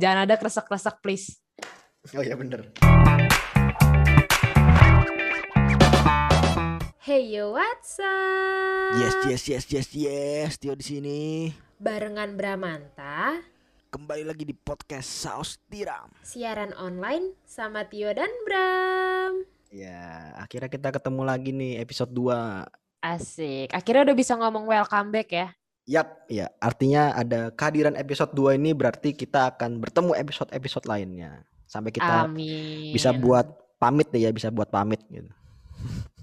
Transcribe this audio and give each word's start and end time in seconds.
Jangan 0.00 0.24
ada 0.24 0.40
kresek-kresek 0.40 1.04
please. 1.04 1.44
Oh 2.16 2.24
iya 2.24 2.32
bener. 2.32 2.72
Hey 7.04 7.28
yo, 7.28 7.52
what's 7.52 8.00
up? 8.00 8.96
Yes 8.96 9.12
yes 9.28 9.42
yes 9.44 9.64
yes 9.68 9.88
yes. 9.92 10.50
Tio 10.56 10.72
di 10.72 10.80
sini. 10.80 11.20
Barengan 11.76 12.32
Bramanta, 12.32 13.44
Kembali 13.92 14.24
lagi 14.24 14.48
di 14.48 14.56
podcast 14.56 15.04
Saus 15.04 15.60
Tiram. 15.68 16.08
siaran 16.24 16.72
online 16.80 17.36
sama 17.44 17.84
Tio 17.84 18.08
dan 18.16 18.32
Bram. 18.48 19.44
Ya, 19.68 20.32
akhirnya 20.40 20.72
kita 20.72 20.96
ketemu 20.96 21.28
lagi 21.28 21.52
nih 21.52 21.76
episode 21.76 22.08
2. 22.16 23.04
Asik. 23.04 23.68
Akhirnya 23.76 24.08
udah 24.08 24.16
bisa 24.16 24.32
ngomong 24.32 24.64
welcome 24.64 25.12
back 25.12 25.28
ya. 25.28 25.59
Yap, 25.90 26.30
ya. 26.30 26.46
Artinya 26.62 27.18
ada 27.18 27.50
kehadiran 27.50 27.98
episode 27.98 28.30
2 28.30 28.54
ini 28.54 28.70
berarti 28.70 29.10
kita 29.10 29.50
akan 29.58 29.82
bertemu 29.82 30.14
episode-episode 30.14 30.86
lainnya. 30.86 31.42
Sampai 31.66 31.90
kita 31.90 32.30
Amin. 32.30 32.94
bisa 32.94 33.10
buat 33.10 33.50
pamit 33.74 34.06
deh 34.14 34.22
ya, 34.22 34.30
bisa 34.30 34.54
buat 34.54 34.70
pamit 34.70 35.02
gitu. 35.10 35.26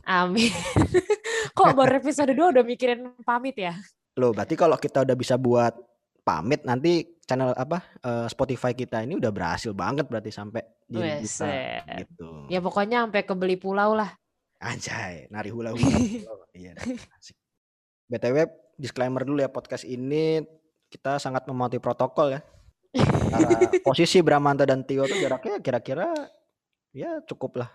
Amin. 0.08 0.56
Kok 1.58 1.76
baru 1.76 2.00
episode 2.00 2.32
2 2.32 2.56
udah 2.56 2.64
mikirin 2.64 3.12
pamit 3.28 3.60
ya? 3.60 3.76
Loh, 4.16 4.32
berarti 4.32 4.56
kalau 4.56 4.80
kita 4.80 5.04
udah 5.04 5.16
bisa 5.20 5.36
buat 5.36 5.76
pamit 6.24 6.64
nanti 6.64 7.20
channel 7.28 7.52
apa 7.56 7.84
eh, 8.04 8.28
Spotify 8.32 8.72
kita 8.72 9.04
ini 9.04 9.20
udah 9.20 9.32
berhasil 9.32 9.72
banget 9.76 10.08
berarti 10.08 10.32
sampai 10.32 10.64
di 10.88 11.00
Weset. 11.00 11.84
gitu. 12.08 12.48
Ya 12.48 12.64
pokoknya 12.64 13.04
sampai 13.04 13.28
kebeli 13.28 13.60
pulau 13.60 14.00
lah. 14.00 14.16
Anjay, 14.64 15.28
nari 15.28 15.52
hula 15.52 15.76
hula. 15.76 15.98
iya, 16.56 16.72
asik. 17.20 17.36
BTW 18.08 18.67
disclaimer 18.78 19.26
dulu 19.26 19.42
ya 19.42 19.50
podcast 19.50 19.84
ini 19.84 20.46
kita 20.88 21.18
sangat 21.18 21.44
mematuhi 21.50 21.82
protokol 21.82 22.38
ya. 22.38 22.42
Karena 22.94 23.58
posisi 23.88 24.24
Bramanta 24.24 24.64
dan 24.64 24.86
Tio 24.88 25.04
tuh 25.04 25.18
jaraknya 25.20 25.60
kira-kira 25.60 26.14
ya 26.96 27.20
cukup 27.28 27.60
lah 27.66 27.70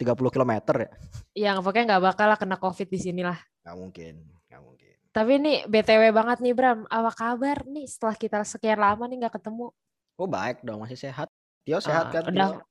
30 0.00 0.18
km 0.34 0.52
ya. 0.82 0.90
Yang 1.36 1.56
pokoknya 1.62 1.84
nggak 1.94 2.04
bakal 2.10 2.26
lah 2.32 2.38
kena 2.40 2.56
covid 2.58 2.88
di 2.90 2.98
sini 2.98 3.22
lah. 3.22 3.38
Nggak 3.62 3.76
mungkin, 3.78 4.14
nggak 4.50 4.62
mungkin. 4.64 4.94
Tapi 5.08 5.30
ini 5.38 5.52
BTW 5.66 6.02
banget 6.10 6.38
nih 6.42 6.54
Bram, 6.56 6.84
apa 6.88 7.10
kabar 7.14 7.62
nih 7.68 7.86
setelah 7.86 8.16
kita 8.16 8.38
sekian 8.42 8.80
lama 8.80 9.06
nih 9.06 9.24
nggak 9.24 9.34
ketemu? 9.38 9.70
Oh 10.18 10.26
baik 10.26 10.66
dong, 10.66 10.82
masih 10.82 10.98
sehat. 10.98 11.30
Tio 11.62 11.78
sehat 11.78 12.10
Ah, 12.10 12.12
kan? 12.18 12.22
udah 12.32 12.48
Tio? 12.58 12.62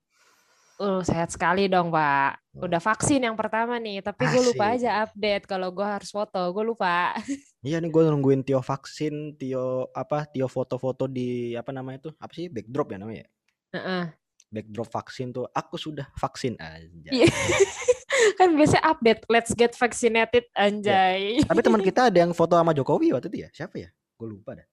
Uh, 0.78 1.02
sehat 1.02 1.34
sekali 1.34 1.66
dong, 1.66 1.90
Pak. 1.90 2.54
Udah 2.54 2.78
vaksin 2.78 3.26
yang 3.26 3.34
pertama 3.34 3.82
nih, 3.82 4.06
tapi 4.06 4.30
gue 4.30 4.54
lupa 4.54 4.78
aja 4.78 5.02
update 5.10 5.50
kalau 5.50 5.74
gue 5.74 5.82
harus 5.82 6.14
foto. 6.14 6.38
Gue 6.54 6.66
lupa. 6.66 7.14
Iya 7.68 7.84
nih 7.84 7.92
gue 7.92 8.00
nungguin 8.08 8.48
Tio 8.48 8.64
vaksin, 8.64 9.36
Tio 9.36 9.92
apa? 9.92 10.24
Tio 10.30 10.48
foto-foto 10.48 11.04
di 11.04 11.52
apa 11.52 11.76
namanya 11.76 12.08
tuh? 12.08 12.14
Apa 12.16 12.32
sih? 12.32 12.48
Backdrop 12.48 12.96
ya 12.96 12.98
namanya 13.02 13.26
ya? 13.26 13.30
Heeh. 13.76 14.04
Backdrop 14.48 14.88
vaksin 14.88 15.36
tuh. 15.36 15.52
Aku 15.52 15.76
sudah 15.76 16.08
vaksin 16.16 16.56
aja. 16.62 17.10
Iya. 17.12 17.28
kan 18.40 18.54
biasanya 18.56 18.84
update, 18.88 19.22
let's 19.28 19.52
get 19.52 19.74
vaccinated, 19.76 20.46
anjay. 20.56 21.42
Tapi 21.44 21.60
teman 21.60 21.84
kita 21.84 22.08
ada 22.08 22.18
yang 22.24 22.32
foto 22.32 22.56
sama 22.56 22.72
Jokowi 22.72 23.12
waktu 23.12 23.28
itu 23.34 23.38
ya? 23.44 23.50
Siapa 23.52 23.76
ya? 23.82 23.90
Gue 24.16 24.28
lupa 24.32 24.56
dah. 24.56 24.68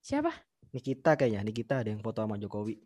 Siapa? 0.00 0.32
Nikita 0.72 1.18
kayaknya, 1.18 1.44
Nikita 1.44 1.84
ada 1.84 1.90
yang 1.92 2.00
foto 2.00 2.22
sama 2.24 2.40
Jokowi. 2.40 2.80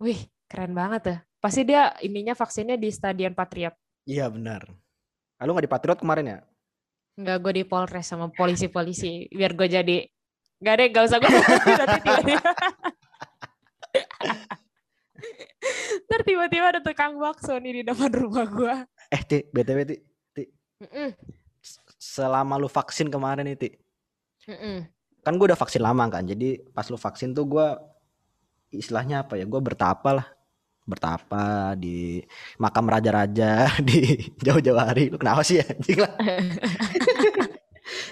Wih, 0.00 0.20
keren 0.50 0.74
banget 0.74 1.00
tuh. 1.06 1.18
Pasti 1.38 1.62
dia 1.62 1.94
ininya 2.02 2.34
vaksinnya 2.34 2.74
di 2.74 2.90
Stadion 2.90 3.32
Patriot. 3.32 3.72
Iya 4.04 4.26
benar. 4.26 4.66
Ah, 5.38 5.46
Lu 5.46 5.54
nggak 5.54 5.70
di 5.70 5.72
Patriot 5.72 6.02
kemarin 6.02 6.26
ya? 6.26 6.38
Enggak, 7.14 7.38
gue 7.46 7.52
di 7.62 7.64
Polres 7.64 8.10
sama 8.10 8.26
polisi-polisi. 8.34 9.30
Biar 9.30 9.54
gue 9.54 9.70
jadi... 9.70 10.02
Gak 10.60 10.76
deh, 10.76 10.88
gak 10.92 11.08
usah 11.08 11.16
gue 11.16 11.32
nanti 11.80 11.98
tiba-tiba. 12.04 12.44
Ntar 16.08 16.20
tiba-tiba 16.24 16.66
ada 16.76 16.80
tukang 16.84 17.16
bakso 17.16 17.56
nih 17.56 17.80
di 17.80 17.82
depan 17.88 18.12
rumah 18.12 18.44
gue. 18.44 18.74
Eh 19.12 19.22
Ti, 19.24 19.48
BTW 19.52 19.78
Ti, 19.88 19.96
Ti, 20.36 20.44
selama 22.00 22.56
lu 22.56 22.70
vaksin 22.70 23.12
kemarin 23.12 23.44
nih 23.44 23.58
Ti, 23.58 23.68
mm-mm. 24.48 24.88
kan 25.20 25.36
gue 25.36 25.46
udah 25.52 25.58
vaksin 25.58 25.84
lama 25.84 26.08
kan, 26.08 26.24
jadi 26.24 26.64
pas 26.72 26.88
lu 26.88 26.96
vaksin 26.96 27.36
tuh 27.36 27.44
gue 27.44 27.68
istilahnya 28.72 29.28
apa 29.28 29.36
ya, 29.36 29.44
gue 29.44 29.60
bertapa 29.60 30.16
lah, 30.16 30.26
bertapa 30.88 31.74
di 31.78 32.24
makam 32.58 32.86
raja-raja 32.88 33.70
di 33.88 34.30
jauh-jauh 34.40 34.80
hari, 34.80 35.12
lu 35.12 35.18
kenapa 35.20 35.44
sih 35.46 35.60
anjing 35.62 36.00
lah? 36.02 36.14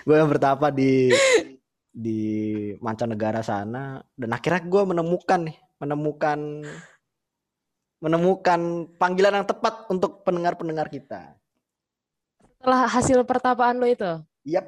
gue 0.06 0.18
bertapa 0.26 0.72
di 0.74 1.12
di 1.88 2.20
mancanegara 2.78 3.42
sana 3.42 3.98
dan 4.14 4.30
akhirnya 4.30 4.62
gue 4.66 4.82
menemukan 4.94 5.40
nih, 5.50 5.58
menemukan 5.82 6.38
menemukan 7.98 8.60
panggilan 8.94 9.42
yang 9.42 9.48
tepat 9.48 9.90
untuk 9.90 10.22
pendengar-pendengar 10.22 10.86
kita. 10.86 11.34
Setelah 12.58 12.86
hasil 12.86 13.18
pertapaan 13.26 13.78
lo 13.82 13.86
itu, 13.90 14.22
Yap, 14.46 14.66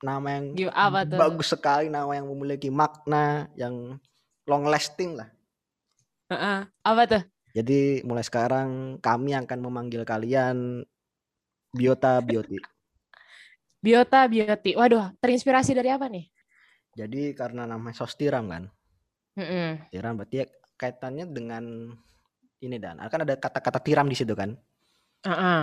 nama 0.00 0.40
yang 0.40 0.44
gimana 0.56 0.76
apa 0.76 1.00
tuh? 1.04 1.18
bagus 1.20 1.48
sekali, 1.52 1.86
nama 1.92 2.08
yang 2.16 2.28
memiliki 2.32 2.72
makna, 2.72 3.48
yang 3.56 4.00
long 4.48 4.64
lasting 4.68 5.20
lah. 5.20 5.28
Heeh, 6.32 6.58
Apa 6.82 7.02
tuh? 7.04 7.22
Jadi 7.52 8.00
mulai 8.08 8.24
sekarang 8.24 8.96
kami 8.98 9.36
akan 9.36 9.58
memanggil 9.60 10.08
kalian 10.08 10.80
Biota 11.68 12.16
Bioti. 12.24 12.56
Biota 13.76 14.24
Bioti. 14.24 14.72
Waduh, 14.72 15.12
terinspirasi 15.20 15.76
dari 15.76 15.92
apa 15.92 16.08
nih? 16.08 16.24
Jadi 16.96 17.36
karena 17.36 17.68
namanya 17.68 17.96
Sostiram 17.96 18.48
kan, 18.48 18.68
Mm-mm. 19.36 19.88
tiram 19.88 20.12
berarti 20.12 20.44
ya 20.44 20.46
kaitannya 20.76 21.24
dengan 21.24 21.64
ini 22.60 22.76
dan 22.76 23.00
kan 23.08 23.24
ada 23.24 23.36
kata-kata 23.36 23.80
tiram 23.80 24.04
di 24.08 24.16
situ 24.16 24.32
kan. 24.32 24.56
Heeh. 25.24 25.62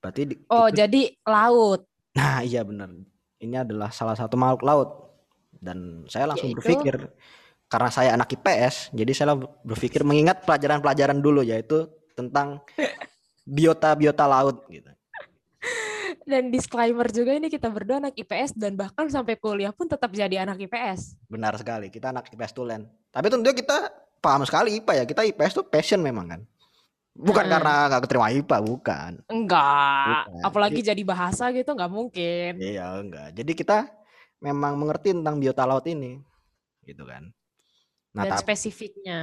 Berarti 0.00 0.22
di- 0.28 0.40
Oh, 0.48 0.68
itu- 0.68 0.76
jadi 0.76 1.02
laut. 1.24 1.84
nah 2.12 2.40
iya 2.40 2.60
benar. 2.64 2.92
Ini 3.36 3.60
adalah 3.64 3.92
salah 3.92 4.16
satu 4.16 4.36
makhluk 4.36 4.64
laut 4.64 4.90
dan 5.60 6.04
saya 6.08 6.28
langsung 6.32 6.52
Yaitu? 6.52 6.60
berpikir 6.64 6.96
karena 7.66 7.90
saya 7.90 8.14
anak 8.14 8.30
IPS, 8.30 8.94
jadi 8.94 9.12
saya 9.12 9.34
berpikir 9.66 10.06
mengingat 10.06 10.46
pelajaran-pelajaran 10.46 11.18
dulu 11.18 11.42
yaitu 11.42 11.90
tentang 12.14 12.62
biota-biota 13.46 14.26
laut 14.26 14.62
gitu. 14.70 14.90
Dan 16.26 16.50
disclaimer 16.50 17.06
juga 17.10 17.38
ini 17.38 17.46
kita 17.46 17.70
berdua 17.70 18.02
anak 18.02 18.18
IPS 18.18 18.58
dan 18.58 18.74
bahkan 18.74 19.06
sampai 19.06 19.38
kuliah 19.38 19.70
pun 19.70 19.86
tetap 19.86 20.10
jadi 20.10 20.42
anak 20.42 20.58
IPS. 20.58 21.14
Benar 21.30 21.54
sekali, 21.54 21.86
kita 21.86 22.10
anak 22.10 22.26
IPS 22.34 22.50
tulen. 22.50 22.82
Tapi 23.14 23.30
tentunya 23.30 23.54
kita 23.54 23.94
paham 24.18 24.42
sekali 24.42 24.74
IPA 24.82 24.92
ya. 25.02 25.04
Kita 25.06 25.22
IPS 25.22 25.62
tuh 25.62 25.64
passion 25.70 26.02
memang 26.02 26.26
kan. 26.26 26.40
Bukan 27.16 27.46
Mm. 27.46 27.52
karena 27.54 27.74
nggak 27.88 28.02
keterima 28.10 28.28
IPA, 28.34 28.58
bukan. 28.58 29.12
Enggak. 29.30 30.26
Bukan. 30.26 30.42
Apalagi 30.42 30.80
jadi 30.82 31.02
bahasa 31.06 31.54
gitu 31.54 31.70
nggak 31.78 31.92
mungkin. 31.94 32.52
Iya, 32.58 32.86
enggak. 32.98 33.28
Jadi 33.30 33.52
kita 33.54 33.86
memang 34.42 34.74
mengerti 34.76 35.14
tentang 35.14 35.38
biota 35.38 35.62
laut 35.62 35.86
ini. 35.86 36.18
Gitu 36.82 37.06
kan. 37.06 37.30
Nah, 38.16 38.24
Dan 38.24 38.32
tapi 38.32 38.42
spesifiknya. 38.48 39.18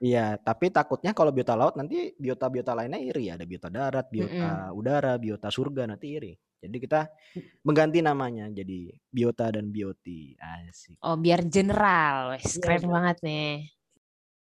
iya, 0.00 0.40
tapi 0.40 0.72
takutnya 0.72 1.12
kalau 1.12 1.28
biota 1.28 1.52
laut 1.52 1.76
nanti 1.76 2.16
biota-biota 2.16 2.72
lainnya 2.72 2.96
iri. 2.96 3.28
Ada 3.28 3.44
biota 3.44 3.68
darat, 3.68 4.08
biota 4.08 4.72
udara, 4.72 5.20
biota 5.20 5.52
surga 5.52 5.84
nanti 5.84 6.16
iri. 6.16 6.32
Jadi 6.58 6.76
kita 6.80 7.06
mengganti 7.60 8.00
namanya 8.00 8.48
jadi 8.48 8.88
biota 9.12 9.52
dan 9.52 9.68
bioti. 9.68 10.32
Asik. 10.40 10.96
Oh, 11.04 11.20
biar 11.20 11.44
general. 11.44 12.32
Wes, 12.32 12.56
Iya, 12.56 12.62
keren 12.64 12.80
biar- 12.80 12.92
banget 12.96 13.16
nih. 13.20 13.52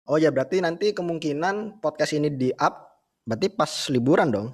Oh 0.08 0.16
ya 0.16 0.32
berarti 0.32 0.58
nanti 0.58 0.90
kemungkinan 0.90 1.78
podcast 1.78 2.16
ini 2.16 2.32
di 2.32 2.50
up 2.56 2.88
berarti 3.22 3.46
pas 3.52 3.70
liburan 3.92 4.32
dong. 4.32 4.48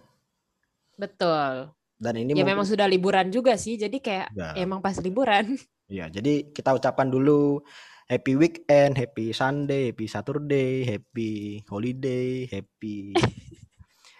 Betul. 0.99 1.71
Dan 1.97 2.13
ini 2.19 2.35
Ya 2.35 2.43
mungkin 2.43 2.51
memang 2.51 2.67
sudah 2.67 2.85
liburan 2.85 3.31
juga 3.31 3.57
sih. 3.57 3.79
Jadi 3.79 4.03
kayak 4.03 4.35
Udah. 4.35 4.53
emang 4.59 4.83
pas 4.83 4.99
liburan. 4.99 5.55
Ya, 5.87 6.11
jadi 6.11 6.51
kita 6.51 6.75
ucapkan 6.75 7.07
dulu 7.07 7.63
happy 8.07 8.35
weekend, 8.39 8.97
happy 8.99 9.35
Sunday, 9.35 9.91
happy 9.93 10.07
Saturday, 10.07 10.87
happy 10.87 11.63
holiday, 11.69 12.47
happy 12.55 13.15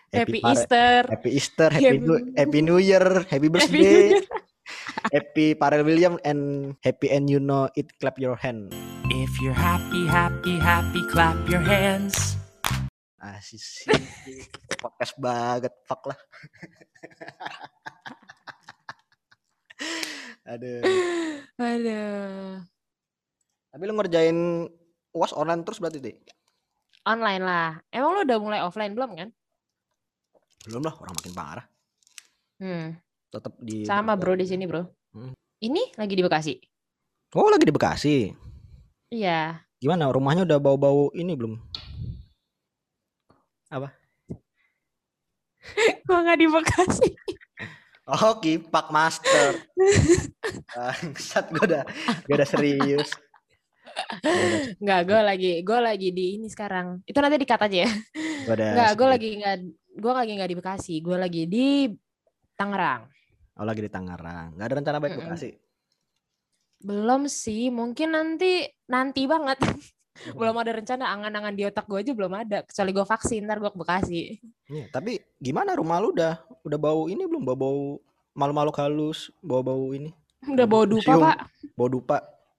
Happy 0.07 0.39
pare- 0.41 0.53
Easter. 0.55 1.01
happy 1.13 1.31
Easter, 1.37 1.69
happy 1.69 1.85
Happy- 1.99 2.01
New, 2.01 2.17
happy 2.39 2.61
New 2.63 2.79
Year, 2.79 3.05
happy 3.29 3.47
Happy 3.47 3.49
birthday, 3.53 4.03
happy 5.15 5.47
Pharrell 5.59 5.85
Williams 5.85 6.23
and 6.25 6.73
happy 6.81 7.11
and 7.11 7.29
you 7.29 7.37
know 7.43 7.69
it 7.77 7.91
clap 8.01 8.17
your 8.19 8.37
hand. 8.39 8.73
If 9.13 9.39
you're 9.43 9.57
happy, 9.57 10.07
happy, 10.07 10.57
happy, 10.59 11.03
clap 11.11 11.37
your 11.51 11.61
hands. 11.63 12.39
Asik 13.21 13.59
sih. 13.61 13.93
podcast 14.83 15.19
banget, 15.19 15.75
fuck 15.85 16.07
lah. 16.07 16.19
Aduh. 20.47 20.81
Aduh. 21.59 22.63
Tapi 23.77 23.93
lu 23.93 23.93
ngerjain 23.93 24.65
UAS 25.13 25.37
online 25.37 25.61
terus 25.61 25.77
berarti, 25.77 26.01
Dik? 26.01 26.17
Online 27.13 27.45
lah. 27.45 27.77
Emang 27.93 28.17
lo 28.17 28.25
udah 28.25 28.39
mulai 28.41 28.61
offline 28.65 28.97
belum 28.97 29.13
kan? 29.13 29.29
Belum 30.65 30.81
lah, 30.81 30.97
orang 30.97 31.13
makin 31.13 31.37
parah. 31.37 31.67
Hmm. 32.57 32.97
Tetap 33.29 33.53
di 33.61 33.85
Sama 33.85 34.17
bro 34.17 34.33
di 34.33 34.49
sini 34.49 34.65
bro. 34.65 34.81
Hmm. 35.13 35.37
Ini 35.61 35.93
lagi 36.01 36.17
di 36.17 36.25
Bekasi. 36.25 36.57
Oh, 37.37 37.53
lagi 37.53 37.69
di 37.69 37.75
Bekasi. 37.77 38.33
Iya. 39.13 39.61
Gimana 39.77 40.09
rumahnya 40.09 40.49
udah 40.49 40.57
bau-bau 40.57 41.13
ini 41.13 41.37
belum? 41.37 41.61
Gua 46.09 46.17
nggak 46.25 46.39
di 46.41 46.49
Bekasi. 46.49 47.09
Oh, 48.09 48.41
kipak 48.41 48.89
master. 48.89 49.69
Bangsat 50.73 51.51
gue 51.53 51.61
udah 51.61 51.83
gue 52.25 52.35
udah 52.39 52.49
serius. 52.49 53.13
Gua 53.97 54.45
udah, 54.45 54.61
Nggak, 54.77 55.01
gue 55.03 55.21
lagi 55.23 55.53
gue 55.61 55.79
lagi 55.79 56.09
di 56.11 56.25
ini 56.37 56.47
sekarang. 56.47 57.01
Itu 57.03 57.19
nanti 57.19 57.37
dikat 57.37 57.61
aja 57.63 57.79
ya. 57.83 57.91
gua 58.43 58.55
udah 58.55 58.69
Nggak, 58.71 58.91
gue 58.93 59.07
lagi 59.09 59.29
nggak 59.37 59.57
gue 59.97 60.13
lagi 60.13 60.31
nggak 60.35 60.51
di 60.51 60.57
Bekasi. 60.57 60.95
Gue 61.01 61.17
lagi 61.17 61.43
di 61.45 61.67
Tangerang. 62.53 63.03
Oh, 63.55 63.65
lagi 63.65 63.81
di 63.81 63.89
Tangerang. 63.89 64.53
Gak 64.55 64.67
ada 64.67 64.75
rencana 64.75 64.99
baik 64.99 65.13
Mm-mm. 65.13 65.23
Bekasi. 65.27 65.51
Belum 66.79 67.25
sih, 67.27 67.69
mungkin 67.71 68.13
nanti 68.13 68.63
nanti 68.87 69.25
banget. 69.25 69.57
belum 70.33 70.57
ada 70.57 70.73
rencana 70.73 71.13
angan-angan 71.13 71.53
di 71.53 71.63
otak 71.63 71.85
gue 71.85 71.99
aja 71.99 72.13
belum 72.13 72.33
ada. 72.33 72.59
Kecuali 72.63 72.91
gue 72.91 73.05
vaksin, 73.07 73.41
ntar 73.43 73.59
gue 73.59 73.69
ke 73.69 73.79
Bekasi. 73.79 74.21
Iya, 74.67 74.85
tapi 74.91 75.17
gimana 75.37 75.73
rumah 75.73 75.97
lu 75.99 76.13
udah 76.13 76.37
udah 76.63 76.79
bau 76.79 77.07
ini 77.07 77.23
belum 77.23 77.45
bau-bau 77.45 78.01
malu-malu 78.33 78.69
halus, 78.75 79.33
bau-bau 79.39 79.89
ini, 79.91 80.13
Udah 80.43 80.65
bawa 80.65 80.85
dupa 80.85 81.01
Museum. 81.11 81.23
pak. 81.23 81.39
bau 81.73 81.89
dupa. 81.89 82.17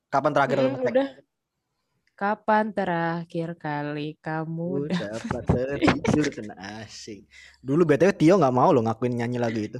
Kapan 0.08 0.32
terakhir 0.32 0.58
lu 0.58 0.64
Mm, 0.64 0.74
ngecek? 0.76 0.92
udah. 0.92 1.08
Kapan 2.18 2.74
terakhir 2.74 3.54
kali 3.62 4.18
kamu 4.18 4.90
dapat 4.90 5.44
tertidur 5.46 6.26
kena 6.34 6.58
asing. 6.82 7.30
Dulu 7.62 7.86
BTW 7.86 8.10
Tio 8.18 8.42
nggak 8.42 8.56
mau 8.58 8.74
lo 8.74 8.82
ngakuin 8.82 9.22
nyanyi 9.22 9.38
lagu 9.38 9.62
itu. 9.62 9.78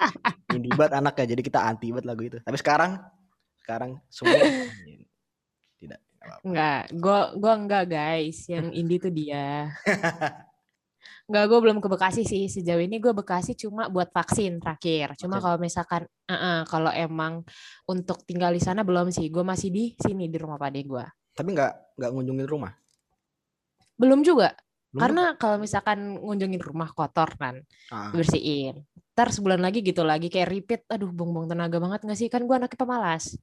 Indie 0.56 0.72
banget 0.72 0.96
anaknya, 0.96 1.36
jadi 1.36 1.42
kita 1.44 1.60
anti 1.60 1.92
banget 1.92 2.08
lagu 2.08 2.24
itu. 2.24 2.38
Tapi 2.40 2.56
sekarang, 2.56 3.04
sekarang 3.60 4.00
semua 4.08 4.40
tidak. 5.76 6.00
nggak 6.00 6.24
apa-apa. 6.24 6.44
Enggak, 6.48 6.82
gua 6.96 7.20
gua 7.36 7.52
enggak 7.60 7.84
guys. 7.92 8.38
Yang 8.48 8.66
indie 8.72 8.96
tuh 8.96 9.12
dia. 9.12 9.76
Enggak, 11.30 11.46
gue 11.46 11.58
belum 11.62 11.78
ke 11.78 11.86
Bekasi 11.86 12.26
sih. 12.26 12.50
Sejauh 12.50 12.82
ini 12.82 12.98
gue 12.98 13.14
Bekasi 13.14 13.54
cuma 13.54 13.86
buat 13.86 14.10
vaksin 14.10 14.58
terakhir. 14.58 15.14
Cuma 15.14 15.38
Vaksin. 15.38 15.46
kalau 15.46 15.58
misalkan, 15.62 16.02
eh-eh, 16.26 16.66
kalau 16.66 16.90
emang 16.90 17.46
untuk 17.86 18.26
tinggal 18.26 18.50
di 18.50 18.58
sana 18.58 18.82
belum 18.82 19.14
sih. 19.14 19.30
Gue 19.30 19.46
masih 19.46 19.70
di 19.70 19.94
sini 19.94 20.26
di 20.26 20.34
rumah 20.42 20.58
pade 20.58 20.82
gue. 20.82 21.06
Tapi 21.30 21.48
nggak 21.54 22.02
nggak 22.02 22.10
ngunjungin 22.10 22.48
rumah. 22.50 22.74
Belum 23.94 24.26
juga. 24.26 24.58
Belum 24.90 25.06
Karena 25.06 25.24
kalau 25.38 25.62
misalkan 25.62 26.18
ngunjungin 26.18 26.58
rumah 26.58 26.90
kotor 26.90 27.30
kan, 27.38 27.62
Ah, 27.94 28.10
bersihin. 28.10 28.82
Ntar 29.14 29.30
sebulan 29.30 29.62
lagi 29.62 29.86
gitu 29.86 30.02
lagi 30.02 30.26
kayak 30.26 30.50
repeat. 30.50 30.82
Aduh, 30.90 31.14
buang-buang 31.14 31.46
tenaga 31.46 31.78
banget 31.78 32.10
gak 32.10 32.18
sih? 32.18 32.26
Kan 32.26 32.42
gue 32.42 32.56
anaknya 32.58 32.74
pemalas. 32.74 33.38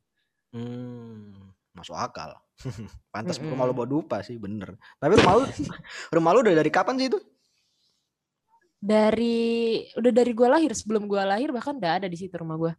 hmm, 0.51 1.56
masuk 1.72 1.95
akal. 1.95 2.36
Pantas 3.16 3.40
Mm-mm. 3.40 3.54
rumah 3.54 3.63
lu 3.63 3.72
bawa 3.72 3.88
dupa 3.88 4.18
sih, 4.25 4.36
bener. 4.36 4.75
Tapi 5.00 5.13
rumah 5.16 5.33
lu, 5.40 5.44
rumah 6.19 6.31
lu 6.36 6.40
udah 6.44 6.56
dari 6.57 6.68
kapan 6.68 7.00
sih 7.00 7.07
itu? 7.07 7.19
Dari 8.78 9.82
udah 9.98 10.12
dari 10.14 10.32
gue 10.38 10.48
lahir 10.48 10.72
sebelum 10.78 11.10
gue 11.10 11.18
lahir 11.18 11.50
bahkan 11.50 11.78
udah 11.78 12.04
ada 12.04 12.08
di 12.08 12.18
situ 12.18 12.34
rumah 12.38 12.58
gue. 12.62 12.74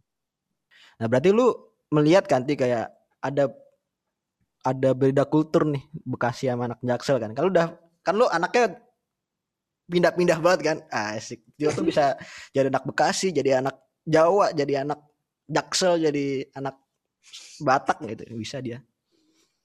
Nah 0.99 1.05
berarti 1.07 1.29
lu 1.31 1.51
melihat 1.91 2.27
kan 2.27 2.43
Ti, 2.43 2.55
kayak 2.55 2.87
ada 3.19 3.51
ada 4.63 4.89
beda 4.91 5.23
kultur 5.27 5.63
nih 5.67 5.83
Bekasi 5.91 6.51
sama 6.51 6.71
anak 6.71 6.79
Jaksel 6.83 7.17
kan. 7.19 7.31
Kalau 7.35 7.49
udah 7.51 7.75
kan 8.03 8.13
lu 8.15 8.25
anaknya 8.27 8.79
pindah-pindah 9.89 10.39
banget 10.39 10.61
kan. 10.63 10.77
Asik. 10.91 11.43
Dia 11.57 11.73
tuh 11.73 11.83
bisa 11.83 12.15
jadi 12.55 12.71
anak 12.71 12.85
Bekasi, 12.87 13.35
jadi 13.35 13.59
anak 13.59 13.75
Jawa, 14.07 14.55
jadi 14.55 14.87
anak 14.87 14.99
Jaksel, 15.49 15.99
jadi 15.99 16.47
anak 16.55 16.77
Batak 17.59 17.99
gitu. 18.07 18.23
Bisa 18.39 18.63
dia. 18.63 18.79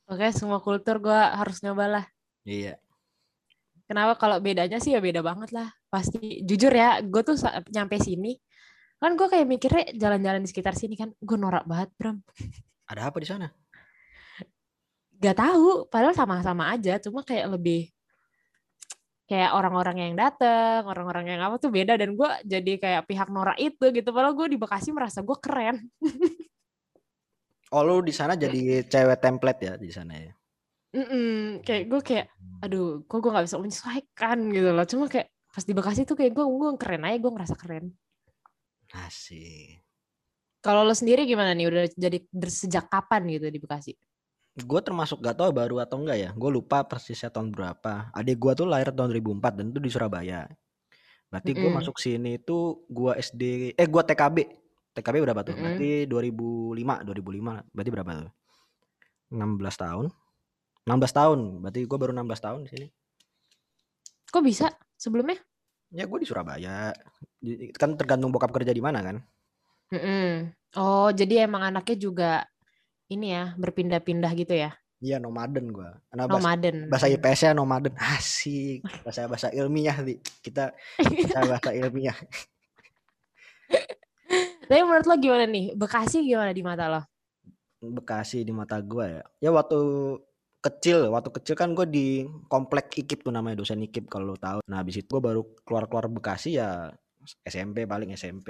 Oke, 0.05 0.29
semua 0.37 0.61
kultur 0.61 1.01
gue 1.01 1.17
harus 1.17 1.63
nyoba 1.65 1.87
lah. 1.89 2.05
Iya. 2.45 2.77
Kenapa 3.85 4.17
kalau 4.17 4.41
bedanya 4.41 4.81
sih 4.81 4.97
ya 4.97 5.01
beda 5.01 5.21
banget 5.21 5.53
lah. 5.53 5.69
Pasti 5.93 6.41
jujur 6.41 6.73
ya, 6.73 7.05
gue 7.05 7.23
tuh 7.23 7.37
nyampe 7.73 8.01
sini 8.01 8.37
kan 9.05 9.21
gue 9.21 9.29
kayak 9.29 9.45
mikirnya 9.45 9.85
jalan-jalan 10.01 10.41
di 10.41 10.49
sekitar 10.49 10.73
sini 10.73 10.97
kan 10.97 11.13
gue 11.13 11.37
norak 11.37 11.69
banget 11.69 11.93
Bram. 12.01 12.25
Ada 12.89 13.13
apa 13.13 13.17
di 13.21 13.29
sana? 13.29 13.53
Gak 15.21 15.37
tahu, 15.37 15.89
padahal 15.93 16.17
sama-sama 16.17 16.73
aja, 16.73 16.97
cuma 17.01 17.21
kayak 17.21 17.53
lebih 17.53 17.93
kayak 19.25 19.57
orang-orang 19.57 20.09
yang 20.09 20.15
dateng, 20.17 20.85
orang-orang 20.85 21.37
yang 21.37 21.41
apa 21.45 21.57
tuh 21.57 21.73
beda 21.73 21.97
dan 21.97 22.17
gue 22.17 22.31
jadi 22.45 22.73
kayak 22.81 23.03
pihak 23.09 23.29
norak 23.29 23.57
itu 23.61 23.93
gitu. 23.93 24.09
Padahal 24.09 24.37
gue 24.37 24.57
di 24.57 24.59
Bekasi 24.61 24.93
merasa 24.93 25.21
gue 25.21 25.37
keren. 25.37 25.85
Oh 27.75 27.83
lu 27.83 28.07
di 28.07 28.15
sana 28.15 28.39
jadi 28.39 28.87
cewek 28.87 29.19
template 29.19 29.61
ya 29.67 29.75
di 29.75 29.91
sana 29.91 30.15
ya. 30.15 30.31
Mm-mm, 30.95 31.61
kayak 31.67 31.85
gue 31.91 32.01
kayak, 32.07 32.27
aduh, 32.63 33.03
kok 33.11 33.19
gue 33.19 33.31
nggak 33.35 33.47
bisa 33.51 33.59
menyesuaikan 33.59 34.39
gitu 34.55 34.71
loh. 34.71 34.87
Cuma 34.87 35.05
kayak 35.11 35.27
pas 35.51 35.65
di 35.67 35.75
Bekasi 35.75 36.01
tuh 36.07 36.17
kayak 36.19 36.33
gue, 36.35 36.45
gue 36.47 36.71
keren 36.79 37.03
aja, 37.03 37.19
gue 37.19 37.31
ngerasa 37.35 37.55
keren. 37.59 37.85
Asik. 38.95 39.83
Kalau 40.65 40.81
lo 40.87 40.95
sendiri 40.97 41.27
gimana 41.27 41.53
nih? 41.53 41.67
Udah 41.69 41.85
jadi 41.93 42.19
sejak 42.47 42.89
kapan 42.89 43.27
gitu 43.29 43.47
di 43.51 43.59
Bekasi? 43.59 43.93
Gue 44.55 44.81
termasuk 44.87 45.19
gak 45.19 45.37
tau 45.43 45.51
baru 45.51 45.83
atau 45.83 45.99
enggak 45.99 46.19
ya. 46.25 46.31
Gue 46.33 46.51
lupa 46.55 46.87
persisnya 46.87 47.29
tahun 47.35 47.51
berapa. 47.51 48.15
Adik 48.15 48.39
gue 48.39 48.53
tuh 48.55 48.67
lahir 48.71 48.95
tahun 48.95 49.11
2004 49.11 49.59
dan 49.59 49.67
itu 49.75 49.81
di 49.83 49.91
Surabaya. 49.91 50.47
Berarti 51.27 51.51
gue 51.59 51.67
Mm-mm. 51.67 51.75
masuk 51.75 51.99
sini 51.99 52.39
itu 52.39 52.87
gue 52.87 53.13
SD, 53.19 53.43
eh 53.75 53.89
gue 53.91 54.03
TKB. 54.07 54.39
TKB 54.95 55.17
berapa 55.27 55.43
tuh? 55.43 55.59
Mm-mm. 55.59 55.63
Berarti 55.67 56.07
2005, 56.07 57.03
2005. 57.03 57.75
Berarti 57.75 57.91
berapa 57.91 58.11
tuh? 58.15 58.31
16 59.35 59.75
tahun. 59.83 60.07
16 60.85 61.11
tahun. 61.11 61.39
Berarti 61.65 61.81
gue 61.85 61.99
baru 61.99 62.13
16 62.13 62.45
tahun 62.45 62.61
di 62.65 62.71
sini. 62.71 62.87
Kok 64.29 64.43
bisa 64.45 64.69
sebelumnya? 64.95 65.41
Ya 65.91 66.05
gue 66.05 66.19
di 66.21 66.29
Surabaya. 66.29 66.93
Di- 67.41 67.73
Kan 67.73 67.97
tergantung 67.97 68.29
bokap 68.29 68.53
kerja 68.53 68.71
di 68.71 68.83
mana 68.85 69.01
kan. 69.01 69.17
Mm-mm. 69.93 70.53
Oh, 70.77 71.09
jadi 71.09 71.47
emang 71.47 71.63
anaknya 71.63 71.97
juga 71.97 72.33
ini 73.07 73.31
ya 73.33 73.55
berpindah-pindah 73.57 74.33
gitu 74.35 74.55
ya? 74.57 74.75
Iya 74.99 75.21
nomaden 75.21 75.69
gue. 75.69 75.85
Bahasa, 76.11 76.33
Nomaden. 76.33 76.77
bahasa 76.89 77.07
IPS-nya 77.07 77.53
nomaden. 77.53 77.93
Asik. 77.95 78.81
Bahasa 79.05 79.29
bahasa 79.29 79.49
ilmiah 79.53 79.97
nih. 80.01 80.17
Kita 80.41 80.73
bahasa 80.99 81.41
bahasa 81.53 81.71
ilmiah. 81.77 82.17
Tapi 84.65 84.81
menurut 84.81 85.05
lo 85.05 85.15
gimana 85.21 85.45
nih? 85.45 85.77
Bekasi 85.77 86.25
gimana 86.25 86.51
di 86.51 86.65
mata 86.65 86.89
lo? 86.89 87.01
Bekasi 87.79 88.43
di 88.43 88.53
mata 88.53 88.81
gue 88.81 89.21
ya. 89.21 89.23
Ya 89.45 89.51
waktu 89.53 89.77
kecil, 90.65 91.13
waktu 91.13 91.29
kecil 91.29 91.55
kan 91.61 91.77
gue 91.77 91.85
di 91.85 92.07
komplek 92.49 92.97
IKIP 93.05 93.29
tuh 93.29 93.33
namanya 93.37 93.61
dosen 93.61 93.85
IKIP 93.85 94.09
kalau 94.09 94.33
lo 94.33 94.37
tahu. 94.41 94.65
Nah 94.65 94.81
habis 94.81 94.97
itu 95.05 95.09
gue 95.13 95.21
baru 95.21 95.45
keluar-keluar 95.61 96.09
Bekasi 96.09 96.57
ya 96.57 96.89
SMP 97.45 97.85
paling 97.85 98.17
SMP, 98.17 98.49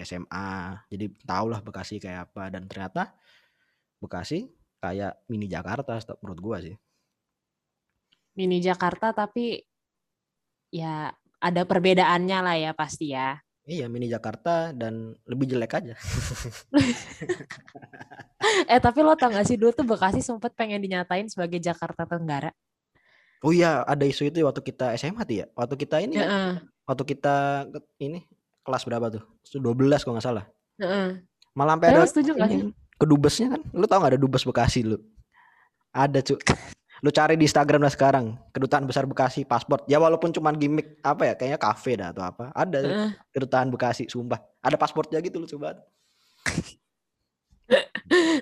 SMA. 0.00 0.80
Jadi 0.88 1.04
tau 1.28 1.52
lah 1.52 1.60
Bekasi 1.60 2.00
kayak 2.00 2.32
apa 2.32 2.48
dan 2.48 2.64
ternyata 2.64 3.12
Bekasi 4.00 4.48
kayak 4.80 5.28
mini 5.28 5.44
Jakarta 5.44 6.00
menurut 6.24 6.40
gue 6.40 6.56
sih. 6.72 6.76
Mini 8.40 8.64
Jakarta 8.64 9.12
tapi 9.12 9.60
ya 10.72 11.12
ada 11.40 11.62
perbedaannya 11.68 12.38
lah 12.40 12.56
ya 12.56 12.72
pasti 12.72 13.12
ya. 13.12 13.36
Iya 13.70 13.86
mini 13.86 14.10
Jakarta 14.10 14.74
dan 14.74 15.14
lebih 15.30 15.46
jelek 15.46 15.78
aja. 15.78 15.94
Eh 18.72 18.80
tapi 18.80 19.04
lo 19.04 19.12
tau 19.20 19.28
gak 19.28 19.44
sih 19.44 19.60
dulu 19.60 19.68
tuh 19.68 19.84
Bekasi 19.84 20.24
sempet 20.24 20.56
pengen 20.56 20.80
dinyatain 20.80 21.28
sebagai 21.28 21.60
Jakarta 21.60 22.08
Tenggara. 22.08 22.50
Oh 23.44 23.52
iya 23.52 23.84
ada 23.84 24.00
isu 24.02 24.32
itu 24.32 24.40
waktu 24.42 24.64
kita 24.64 24.96
SMA 24.96 25.22
tuh 25.28 25.44
ya. 25.44 25.46
Waktu 25.52 25.76
kita 25.76 26.00
ini 26.00 26.16
kan, 26.18 26.26
Heeh, 26.26 26.52
waktu 26.88 27.04
kita 27.04 27.36
ini 28.00 28.24
kelas 28.64 28.82
berapa 28.88 29.12
tuh? 29.12 29.22
12 29.54 30.02
kalau 30.02 30.16
nggak 30.16 30.24
salah. 30.24 30.44
Malah 31.52 31.76
sampai 31.76 31.88
ada 31.92 32.00
lo 32.00 32.08
setuju 32.08 32.30
gak 32.32 32.48
sih? 32.48 32.58
ini, 32.64 32.72
kedubesnya 32.96 33.46
kan 33.56 33.60
lu 33.76 33.84
tau 33.84 33.98
gak 34.00 34.16
ada 34.16 34.20
dubes 34.20 34.44
Bekasi 34.44 34.80
lu 34.86 34.96
ada 35.90 36.20
cu 36.22 36.34
lu 37.00 37.10
cari 37.10 37.34
di 37.34 37.44
Instagram 37.44 37.80
lah 37.80 37.88
sekarang 37.88 38.36
kedutaan 38.50 38.84
besar 38.84 39.04
Bekasi 39.04 39.42
paspor 39.42 39.80
ya 39.84 39.96
walaupun 39.96 40.30
cuman 40.30 40.52
gimmick 40.54 41.00
apa 41.00 41.22
ya 41.24 41.34
kayaknya 41.34 41.56
kafe 41.56 41.96
dah 41.96 42.12
atau 42.12 42.20
apa 42.22 42.44
ada 42.52 42.78
Heeh. 42.78 43.10
kedutaan 43.30 43.68
Bekasi 43.68 44.04
sumpah 44.06 44.36
ada 44.60 44.76
paspornya 44.76 45.16
gitu 45.18 45.40
lu 45.42 45.48
coba 45.48 45.80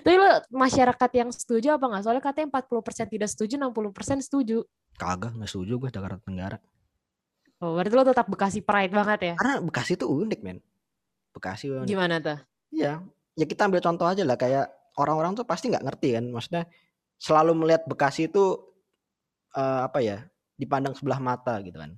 Tapi 0.01 0.15
lo 0.17 0.41
masyarakat 0.49 1.09
yang 1.13 1.29
setuju 1.29 1.77
apa 1.77 1.85
nggak? 1.85 2.01
Soalnya 2.01 2.23
katanya 2.25 2.47
40% 2.57 3.13
tidak 3.13 3.29
setuju, 3.29 3.61
60% 3.61 4.25
setuju. 4.25 4.65
kagak 4.97 5.37
nggak 5.37 5.45
setuju 5.47 5.73
gue 5.77 5.89
Jakarta 5.89 6.17
Tenggara 6.19 6.57
Oh, 7.59 7.75
berarti 7.75 7.91
lo 7.93 8.03
tetap 8.03 8.25
Bekasi 8.25 8.59
pride 8.59 8.89
banget 8.89 9.19
ya? 9.21 9.33
karena 9.37 9.61
Bekasi 9.61 9.93
tuh 9.95 10.09
unik 10.09 10.39
men 10.41 10.57
Bekasi 11.31 11.69
unik 11.69 11.87
Gimana 11.87 12.17
tuh? 12.17 12.39
iya 12.71 12.99
ya 13.33 13.45
kita 13.45 13.69
ambil 13.69 13.79
contoh 13.79 14.03
aja 14.03 14.23
lah 14.25 14.35
kayak 14.35 14.67
orang-orang 14.97 15.31
tuh 15.33 15.45
pasti 15.45 15.69
nggak 15.69 15.85
ngerti 15.85 16.17
kan 16.17 16.25
maksudnya 16.27 16.63
selalu 17.19 17.51
melihat 17.53 17.83
Bekasi 17.85 18.25
itu 18.25 18.57
eh, 19.51 19.81
apa 19.83 19.99
ya 19.99 20.23
dipandang 20.55 20.95
sebelah 20.95 21.19
mata 21.19 21.59
gitu 21.61 21.77
kan 21.77 21.93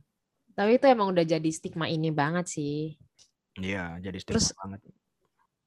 Tapi 0.52 0.76
itu 0.76 0.86
emang 0.86 1.10
udah 1.10 1.24
jadi 1.24 1.50
stigma 1.50 1.88
ini 1.88 2.12
banget 2.12 2.46
sih. 2.50 2.98
iya 3.58 3.96
jadi 3.98 4.20
Terus- 4.20 4.52
stigma 4.52 4.68
banget 4.68 4.82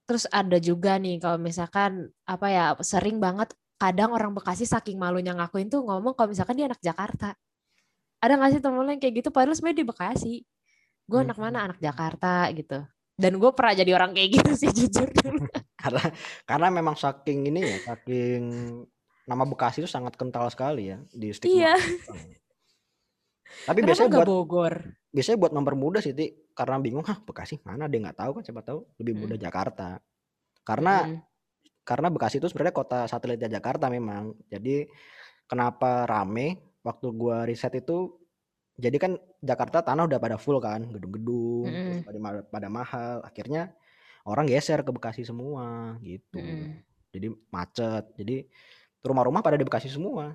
Terus 0.04 0.28
ada 0.28 0.60
juga 0.60 1.00
nih 1.00 1.16
kalau 1.16 1.40
misalkan 1.40 2.12
apa 2.28 2.46
ya 2.52 2.64
sering 2.84 3.16
banget 3.16 3.56
kadang 3.80 4.12
orang 4.12 4.36
Bekasi 4.36 4.68
saking 4.68 5.00
malunya 5.00 5.32
ngakuin 5.32 5.72
tuh 5.72 5.80
ngomong 5.80 6.12
kalau 6.12 6.28
misalkan 6.28 6.60
dia 6.60 6.68
anak 6.68 6.76
Jakarta. 6.78 7.32
Ada 8.20 8.36
nggak 8.36 8.50
sih 8.52 8.60
temen 8.60 8.84
yang 8.84 9.00
kayak 9.00 9.24
gitu? 9.24 9.28
Padahal 9.32 9.56
sebenarnya 9.56 9.80
di 9.80 9.86
Bekasi. 9.88 10.34
Gue 11.08 11.24
anak 11.24 11.40
Hmm. 11.40 11.48
mana? 11.48 11.58
Anak 11.64 11.80
Jakarta 11.80 12.52
gitu. 12.52 12.84
Dan 13.16 13.40
gue 13.40 13.50
pernah 13.56 13.72
jadi 13.72 13.90
orang 13.96 14.12
kayak 14.12 14.28
gitu 14.36 14.50
sih 14.54 14.70
jujur 14.84 15.08
dulu. 15.08 15.40
karena 15.80 16.04
karena 16.44 16.68
memang 16.68 16.96
saking 16.96 17.48
ini 17.48 17.60
ya 17.64 17.76
saking 17.86 18.42
nama 19.24 19.44
Bekasi 19.44 19.80
itu 19.80 19.88
sangat 19.88 20.14
kental 20.14 20.46
sekali 20.48 20.92
ya 20.92 20.98
di 21.10 21.32
stigma 21.32 21.72
Iya. 21.72 21.74
tapi 23.68 23.80
Kenapa 23.80 23.88
biasanya 23.88 24.10
buat 24.12 24.28
Bogor? 24.28 24.74
biasanya 25.08 25.38
buat 25.38 25.52
mempermudah 25.54 26.00
sih 26.02 26.12
Ti. 26.12 26.26
karena 26.52 26.76
bingung 26.78 27.02
hah 27.02 27.18
Bekasi 27.20 27.62
mana 27.62 27.86
dia 27.86 28.02
nggak 28.02 28.18
tahu 28.18 28.30
kan 28.36 28.42
siapa 28.42 28.60
tahu 28.60 28.82
lebih 28.98 29.14
mudah 29.16 29.36
Mm. 29.36 29.44
Jakarta 29.44 29.88
karena 30.62 30.94
Mm. 31.06 31.18
karena 31.82 32.08
Bekasi 32.08 32.38
itu 32.38 32.48
sebenarnya 32.48 32.74
kota 32.74 33.04
satelitnya 33.04 33.48
Jakarta 33.50 33.86
memang 33.88 34.34
jadi 34.46 34.88
kenapa 35.44 36.04
rame 36.04 36.56
waktu 36.80 37.06
gua 37.12 37.44
riset 37.44 37.74
itu 37.76 38.16
jadi 38.74 38.96
kan 38.98 39.12
Jakarta 39.38 39.80
tanah 39.80 40.04
udah 40.04 40.18
pada 40.18 40.34
full 40.34 40.58
kan 40.58 40.82
gedung-gedung 40.90 41.68
Mm-mm. 41.68 41.96
pada, 42.02 42.18
pada 42.42 42.68
mahal 42.68 43.22
akhirnya 43.22 43.70
orang 44.24 44.48
geser 44.48 44.82
ke 44.82 44.90
Bekasi 44.90 45.22
semua 45.22 45.94
gitu 46.02 46.40
Mm-mm. 46.42 46.82
jadi 47.14 47.28
macet 47.48 48.04
jadi 48.16 48.48
rumah-rumah 49.04 49.44
pada 49.44 49.60
di 49.60 49.62
Bekasi 49.68 49.92
semua 49.92 50.32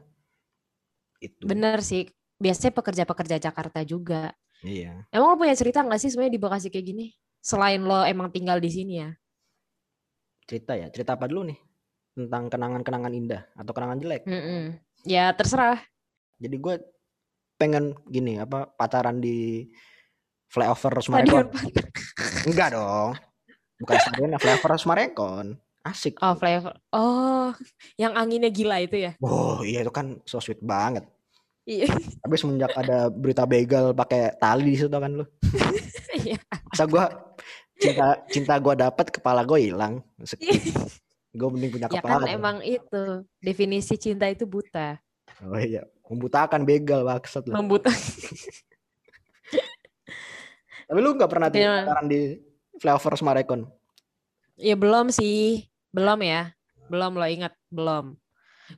itu 1.19 1.43
Bener 1.43 1.81
sih. 1.83 2.07
Biasanya 2.39 2.71
pekerja-pekerja 2.71 3.35
Jakarta 3.41 3.83
juga. 3.83 4.31
iya 4.63 5.03
Emang 5.11 5.33
lo 5.33 5.35
punya 5.35 5.51
cerita 5.57 5.83
nggak 5.83 5.99
sih 5.99 6.07
sebenarnya 6.07 6.35
di 6.37 6.41
Bekasi 6.41 6.67
kayak 6.71 6.85
gini? 6.87 7.05
Selain 7.43 7.81
lo 7.83 8.05
emang 8.07 8.31
tinggal 8.31 8.61
di 8.61 8.71
sini 8.71 9.03
ya? 9.03 9.09
cerita 10.49 10.73
ya 10.73 10.89
cerita 10.89 11.13
apa 11.13 11.29
dulu 11.29 11.45
nih 11.53 11.59
tentang 12.17 12.49
kenangan-kenangan 12.49 13.13
indah 13.13 13.45
atau 13.53 13.69
kenangan 13.69 14.01
jelek 14.01 14.25
Mm-mm. 14.25 14.81
Ya 15.05 15.29
terserah. 15.29 15.77
jadi 16.41 16.57
gue 16.57 16.75
pengen 17.61 17.93
gini 18.09 18.41
apa 18.41 18.65
pacaran 18.73 19.21
di 19.21 19.69
flyover 20.49 21.05
Sumarekon 21.05 21.53
enggak 22.49 22.73
dong 22.73 23.13
bukan 23.77 23.95
stadion 24.01 24.33
flyover 24.41 24.71
Sumarekon 24.81 25.53
asik 25.89 26.15
Oh, 26.19 26.33
flavor. 26.33 26.73
Oh, 26.89 27.49
yang 28.01 28.13
anginnya 28.13 28.47
gila 28.47 28.79
itu 28.79 28.97
ya? 28.99 29.11
oh 29.19 29.61
iya 29.61 29.81
itu 29.81 29.89
kan 29.89 30.21
so 30.23 30.37
sweet 30.37 30.59
banget 30.59 31.03
Iya. 31.63 31.85
tapi 32.21 32.33
semenjak 32.33 32.73
ada 32.73 33.07
berita 33.07 33.43
begal 33.43 33.91
pakai 33.91 34.33
tali 34.35 34.73
di 34.73 34.79
situ 34.79 34.89
kan 34.91 35.11
lu 35.13 35.25
Iya. 36.15 36.37
masa 36.65 36.83
gue 36.83 37.05
cinta 37.75 38.07
cinta 38.27 38.53
gue 38.55 38.73
dapat 38.75 39.07
kepala 39.09 39.41
gue 39.41 39.59
hilang 39.63 40.01
gue 41.29 41.47
mending 41.47 41.71
punya 41.71 41.87
Ya 41.87 41.93
kepala 41.95 42.13
kan 42.15 42.25
dong. 42.25 42.33
emang 42.33 42.57
itu 42.59 43.03
definisi 43.37 43.95
cinta 43.95 44.25
itu 44.25 44.43
buta, 44.43 44.97
oh 45.45 45.55
iya 45.55 45.85
membutakan 46.03 46.65
begal 46.65 47.05
maksud 47.05 47.45
lu 47.45 47.53
membuta. 47.55 47.93
tapi 50.85 50.99
lu 50.99 51.13
nggak 51.13 51.29
pernah 51.29 51.49
Iya. 51.49 51.85
pacaran 51.85 52.07
di 52.07 52.19
flyover 52.77 53.13
Sumarekon 53.13 53.61
Ya 54.57 54.75
belum 54.75 55.07
sih, 55.07 55.68
belum 55.95 56.19
ya, 56.23 56.53
belum 56.91 57.11
lo 57.17 57.25
ingat 57.27 57.53
belum. 57.69 58.15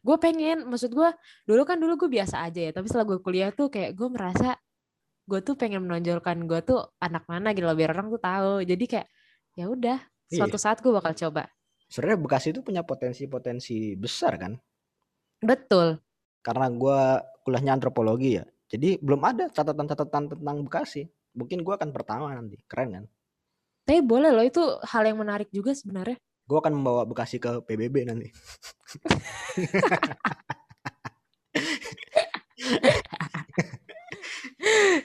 Gue 0.04 0.18
pengen, 0.22 0.68
maksud 0.72 0.92
gue 0.96 1.10
dulu 1.48 1.62
kan 1.68 1.78
dulu 1.80 1.94
gue 2.08 2.10
biasa 2.12 2.48
aja 2.48 2.60
ya, 2.70 2.72
tapi 2.72 2.88
setelah 2.88 3.08
gue 3.12 3.20
kuliah 3.20 3.52
tuh 3.52 3.68
kayak 3.68 3.92
gue 3.96 4.08
merasa 4.12 4.56
gue 5.30 5.40
tuh 5.44 5.56
pengen 5.60 5.84
menonjolkan 5.88 6.44
gue 6.50 6.60
tuh 6.66 6.80
anak 7.00 7.24
mana 7.32 7.52
gitu 7.56 7.66
loh 7.68 7.76
biar 7.78 7.92
orang 7.96 8.08
tuh 8.12 8.22
tahu. 8.22 8.64
Jadi 8.66 8.86
kayak 8.90 9.08
ya 9.60 9.66
udah, 9.72 10.00
Iya. 10.32 10.48
suatu 10.48 10.58
saat 10.60 10.80
gue 10.80 10.92
bakal 10.92 11.12
coba. 11.16 11.44
sebenarnya 11.92 12.20
Bekasi 12.24 12.48
itu 12.56 12.62
punya 12.64 12.82
potensi-potensi 12.88 14.00
besar 14.00 14.40
kan 14.40 14.56
Betul. 15.42 16.02
karena 16.42 16.68
gua 16.74 17.22
kuliahnya 17.46 17.78
antropologi 17.78 18.38
ya 18.42 18.46
jadi 18.72 18.98
belum 19.02 19.22
ada 19.26 19.46
catatan-catatan 19.52 20.24
tentang 20.38 20.58
Bekasi 20.66 21.06
mungkin 21.38 21.62
gua 21.66 21.76
akan 21.82 21.92
pertama 21.94 22.32
nanti 22.34 22.58
keren 22.70 22.90
kan 22.96 23.06
Tapi 23.86 24.00
boleh 24.06 24.30
loh 24.32 24.46
itu 24.46 24.62
hal 24.88 25.04
yang 25.10 25.18
menarik 25.20 25.50
juga 25.52 25.74
sebenarnya. 25.74 26.16
Gua 26.52 26.60
akan 26.60 26.74
membawa 26.76 27.08
Bekasi 27.08 27.40
ke 27.40 27.64
PBB 27.64 28.04
nanti 28.04 28.28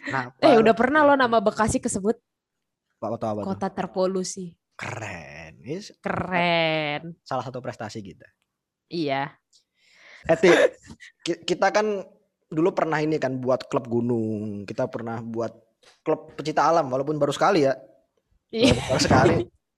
Kenapa? 0.04 0.36
Eh 0.42 0.56
udah 0.58 0.74
pernah 0.76 1.00
lo 1.04 1.14
nama 1.16 1.38
Bekasi 1.40 1.78
kesebut 1.78 2.16
Pak 2.96 3.08
Kota 3.12 3.26
apa 3.28 3.40
tuh? 3.44 3.46
kota 3.46 3.68
terpolusi. 3.68 4.56
Keren. 4.72 5.60
Ini 5.60 5.76
Keren. 6.00 7.02
salah 7.20 7.44
satu 7.44 7.60
prestasi 7.60 8.00
kita. 8.00 8.24
Iya. 8.88 9.36
Eh, 10.24 10.36
Ti, 10.36 10.48
ki- 11.20 11.44
kita 11.44 11.68
kan 11.68 12.00
dulu 12.48 12.72
pernah 12.72 13.00
ini 13.00 13.20
kan 13.20 13.36
buat 13.36 13.68
klub 13.68 13.84
gunung. 13.84 14.64
Kita 14.64 14.88
pernah 14.88 15.20
buat 15.20 15.52
klub 16.00 16.32
pecinta 16.34 16.64
alam 16.64 16.88
walaupun 16.88 17.20
baru 17.20 17.32
sekali 17.32 17.68
ya. 17.68 17.76
Iya. 18.48 18.72
Baru, 18.72 18.88
baru 18.96 19.00
sekali. 19.00 19.36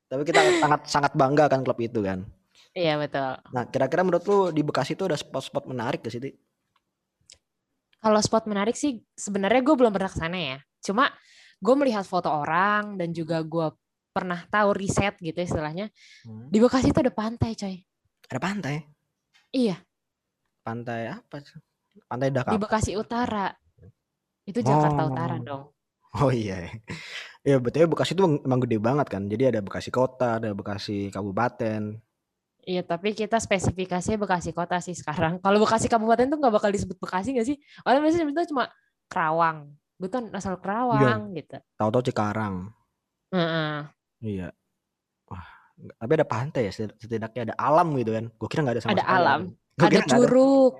Tapi 0.08 0.22
kita 0.24 0.40
sangat 0.64 0.80
sangat 0.88 1.12
bangga 1.12 1.52
kan 1.52 1.60
klub 1.60 1.76
itu 1.78 2.00
kan. 2.00 2.24
Iya 2.72 2.96
betul. 2.96 3.32
Nah, 3.52 3.64
kira-kira 3.68 4.02
menurut 4.04 4.24
lu 4.28 4.38
di 4.52 4.64
Bekasi 4.64 4.96
itu 4.96 5.04
ada 5.04 5.16
spot-spot 5.16 5.68
menarik 5.68 6.00
ke 6.04 6.08
Ti? 6.08 6.32
Kalau 7.98 8.20
spot 8.22 8.46
menarik 8.46 8.78
sih 8.78 9.02
sebenarnya 9.18 9.60
gue 9.60 9.74
belum 9.74 9.90
pernah 9.90 10.10
ke 10.10 10.18
sana 10.18 10.38
ya. 10.38 10.58
Cuma 10.80 11.10
gue 11.58 11.74
melihat 11.74 12.06
foto 12.06 12.30
orang 12.30 12.94
dan 12.94 13.10
juga 13.10 13.42
gue 13.42 13.68
pernah 14.14 14.46
tahu 14.48 14.70
riset 14.78 15.18
gitu 15.18 15.36
istilahnya. 15.36 15.90
Hmm. 16.22 16.48
Di 16.48 16.58
Bekasi 16.62 16.94
itu 16.94 17.00
ada 17.02 17.12
pantai 17.12 17.58
coy. 17.58 17.76
Ada 18.30 18.40
pantai. 18.40 18.74
Iya. 19.50 19.76
Pantai 20.62 21.10
apa? 21.10 21.42
Pantai 22.06 22.28
Di 22.30 22.36
Dakar. 22.38 22.56
Bekasi 22.56 22.94
Utara. 22.94 23.50
Itu 24.46 24.62
Jakarta 24.62 25.02
Oh. 25.04 25.10
Utara 25.12 25.36
dong. 25.42 25.64
Oh 26.22 26.32
iya. 26.32 26.72
Ya 27.48 27.56
betulnya 27.56 27.88
Bekasi 27.88 28.12
itu 28.12 28.20
emang 28.44 28.60
gede 28.60 28.76
banget 28.76 29.08
kan. 29.08 29.24
Jadi 29.24 29.48
ada 29.48 29.60
Bekasi 29.64 29.88
kota, 29.88 30.36
ada 30.36 30.52
Bekasi 30.52 31.08
kabupaten. 31.08 31.96
Iya 32.68 32.84
tapi 32.84 33.16
kita 33.16 33.40
spesifikasinya 33.40 34.20
Bekasi 34.20 34.52
Kota 34.52 34.76
sih 34.84 34.92
sekarang. 34.92 35.40
Kalau 35.44 35.56
Bekasi 35.56 35.88
Kabupaten 35.88 36.28
tuh 36.28 36.36
nggak 36.36 36.52
bakal 36.52 36.68
disebut 36.68 37.00
Bekasi 37.00 37.32
nggak 37.32 37.48
sih? 37.48 37.56
Orang 37.80 38.04
biasanya 38.04 38.28
sebutnya 38.28 38.44
cuma 38.44 38.64
Kerawang. 39.08 39.72
Gue 39.96 40.08
tuh 40.12 40.20
asal 40.36 40.60
Kerawang 40.60 41.32
gitu. 41.32 41.56
Tahu-tahu 41.80 42.12
Cikarang. 42.12 42.68
Heeh. 43.32 43.88
Iya. 44.20 44.48
Wah, 45.32 45.48
tapi 45.96 46.12
ada 46.20 46.28
pantai 46.28 46.68
ya 46.68 46.72
setid- 46.76 47.00
setidaknya 47.00 47.40
ada 47.48 47.54
alam 47.56 47.88
gitu 47.96 48.12
kan. 48.12 48.28
Gue 48.36 48.48
kira 48.52 48.60
nggak 48.68 48.76
ada 48.76 48.82
sama 48.84 48.92
Ada 48.92 49.00
sekali 49.00 49.16
alam. 49.16 49.40
Gua 49.48 49.80
Ada 49.80 49.88
kira 49.88 50.04
nggak 50.04 50.20
curug. 50.20 50.72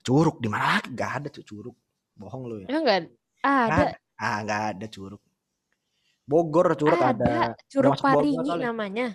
Curug 0.00 0.36
di 0.40 0.48
mana 0.48 0.64
lagi? 0.80 0.88
Gak 0.96 1.10
ada 1.20 1.28
tuh 1.28 1.44
curug. 1.44 1.76
Bohong 2.16 2.42
lu 2.48 2.56
ya. 2.64 2.66
Emang 2.72 2.82
nggak 2.88 2.98
ada? 3.04 3.84
Ah, 4.16 4.36
nggak 4.40 4.62
ada 4.72 4.86
curug. 4.88 5.20
Bogor 6.28 6.76
curug 6.76 7.00
ada. 7.00 7.16
ada. 7.16 7.36
Curug 7.72 7.96
Bogor 7.96 8.04
Parigi 8.04 8.36
soalnya. 8.44 8.68
namanya. 8.68 9.08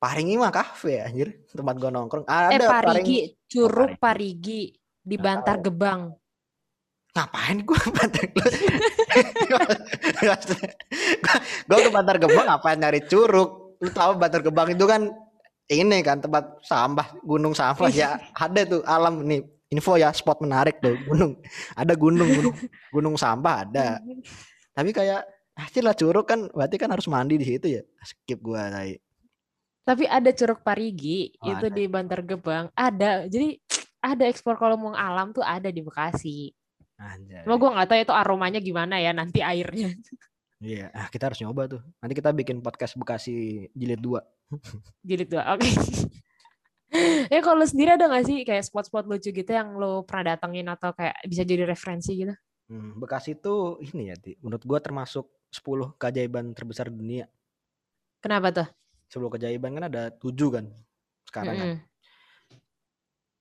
Paringi 0.00 0.34
mah 0.34 0.50
kafe 0.50 0.98
anjir, 0.98 1.46
tempat 1.46 1.76
gua 1.78 1.90
nongkrong. 1.94 2.26
Ada 2.26 2.56
eh 2.56 2.66
Parigi, 2.66 3.18
Curug 3.46 3.94
Parigi. 4.00 4.74
Parigi 4.74 5.06
di 5.06 5.16
Bantar. 5.16 5.62
Gebang. 5.62 6.10
Ngapain 7.10 7.58
gua 7.66 7.80
bantar 7.90 8.22
gua, 8.30 8.50
gua 11.66 11.78
ke 11.82 11.90
Bantar 11.90 12.16
Gebang 12.22 12.46
ngapain 12.46 12.78
nyari 12.78 13.02
curug? 13.02 13.78
Lu 13.82 13.90
tahu 13.90 14.14
Bantar 14.14 14.46
Gebang 14.46 14.70
itu 14.74 14.86
kan 14.86 15.10
ini 15.70 16.02
kan 16.02 16.18
tempat 16.18 16.62
sampah, 16.66 17.14
gunung 17.22 17.54
sampah 17.54 17.90
ya. 17.90 18.18
Ada 18.34 18.66
tuh 18.66 18.82
alam 18.86 19.22
nih. 19.22 19.42
Info 19.70 19.94
ya, 19.94 20.10
spot 20.10 20.42
menarik 20.42 20.82
tuh 20.82 20.98
gunung. 21.06 21.38
Ada 21.78 21.94
gunung, 21.94 22.26
gunung, 22.26 22.56
gunung 22.90 23.14
sampah 23.14 23.62
ada. 23.62 24.02
Tapi 24.74 24.90
kayak 24.90 25.22
hasil 25.66 25.82
lah 25.84 25.96
curug 25.96 26.24
kan 26.24 26.48
berarti 26.50 26.76
kan 26.80 26.90
harus 26.92 27.06
mandi 27.10 27.36
di 27.36 27.46
situ 27.46 27.66
ya. 27.68 27.82
Skip 28.00 28.40
gua 28.40 28.72
tadi. 28.72 28.96
Tapi 29.80 30.04
ada 30.06 30.30
Curug 30.30 30.60
Parigi 30.62 31.34
Oh, 31.42 31.50
itu 31.50 31.66
ada. 31.66 31.74
di 31.74 31.84
Bantar 31.90 32.20
Gebang. 32.22 32.70
Ada. 32.76 33.26
Jadi 33.26 33.58
ada 34.00 34.24
ekspor 34.28 34.54
kalau 34.54 34.76
mau 34.78 34.92
alam 34.94 35.32
tuh 35.34 35.42
ada 35.42 35.66
di 35.72 35.82
Bekasi. 35.82 36.52
Anjay. 37.00 37.48
Cuma 37.48 37.56
gue 37.56 37.70
nggak 37.72 37.88
tahu 37.88 37.98
itu 38.04 38.14
aromanya 38.14 38.60
gimana 38.60 39.00
ya 39.00 39.16
nanti 39.16 39.40
airnya. 39.40 39.90
Iya, 40.60 40.92
ah, 40.92 41.08
kita 41.08 41.32
harus 41.32 41.40
nyoba 41.40 41.64
tuh. 41.64 41.80
Nanti 42.04 42.12
kita 42.12 42.36
bikin 42.36 42.60
podcast 42.60 42.92
Bekasi 43.00 43.66
jilid 43.72 44.04
2. 44.04 44.20
Jilid 45.08 45.28
dua. 45.32 45.56
Oke. 45.56 45.64
ya 47.32 47.40
kalau 47.40 47.64
lu 47.64 47.66
sendiri 47.66 47.96
ada 47.96 48.04
nggak 48.10 48.24
sih 48.28 48.36
kayak 48.44 48.68
spot-spot 48.68 49.08
lucu 49.08 49.32
gitu 49.32 49.50
yang 49.50 49.80
lo 49.80 50.04
pernah 50.04 50.36
datengin 50.36 50.68
atau 50.68 50.92
kayak 50.92 51.16
bisa 51.24 51.42
jadi 51.48 51.64
referensi 51.64 52.12
gitu? 52.12 52.34
Hmm, 52.68 53.00
Bekasi 53.00 53.40
tuh 53.40 53.80
ini 53.80 54.12
ya, 54.12 54.16
Ti. 54.20 54.36
Menurut 54.44 54.62
gua 54.68 54.78
termasuk 54.84 55.26
10 55.50 55.98
keajaiban 55.98 56.54
terbesar 56.54 56.88
dunia. 56.90 57.26
Kenapa 58.22 58.54
tuh? 58.54 58.68
10 59.10 59.32
keajaiban 59.34 59.74
kan 59.74 59.84
ada 59.90 60.02
7 60.14 60.30
kan 60.54 60.64
sekarang 61.26 61.54
kan. 61.58 61.68
Mm-mm. 61.74 61.78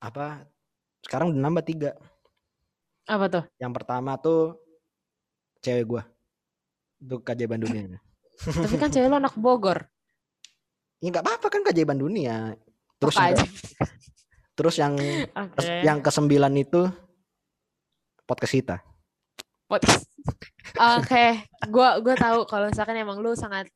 Apa 0.02 0.26
sekarang 1.06 1.34
udah 1.34 1.42
nambah 1.42 1.64
3. 1.66 1.94
Apa 3.10 3.26
tuh? 3.30 3.44
Yang 3.62 3.74
pertama 3.78 4.12
tuh 4.18 4.58
cewek 5.62 5.86
gua. 5.86 6.04
Itu 7.02 7.22
keajaiban 7.22 7.62
dunia. 7.62 8.00
Tapi 8.64 8.76
kan 8.80 8.90
cewek 8.90 9.08
lo 9.10 9.18
anak 9.20 9.36
Bogor. 9.38 9.86
ya 11.00 11.08
nggak 11.16 11.24
apa-apa 11.24 11.48
kan 11.48 11.62
keajaiban 11.64 11.96
dunia. 11.96 12.56
Terus 13.00 13.16
Apa 13.16 13.32
yang, 13.32 13.38
aja? 13.40 13.46
Terus 14.60 14.76
yang 14.76 14.94
Oke. 15.48 15.68
yang 15.88 15.98
kesembilan 16.04 16.54
itu 16.60 16.82
podcast 18.28 18.54
kita. 18.54 18.78
Oke, 21.00 21.26
gua 21.70 22.02
gua 22.02 22.16
tahu 22.18 22.46
kalau 22.50 22.70
misalkan 22.70 22.98
emang 22.98 23.22
lu 23.22 23.34
sangat 23.38 23.70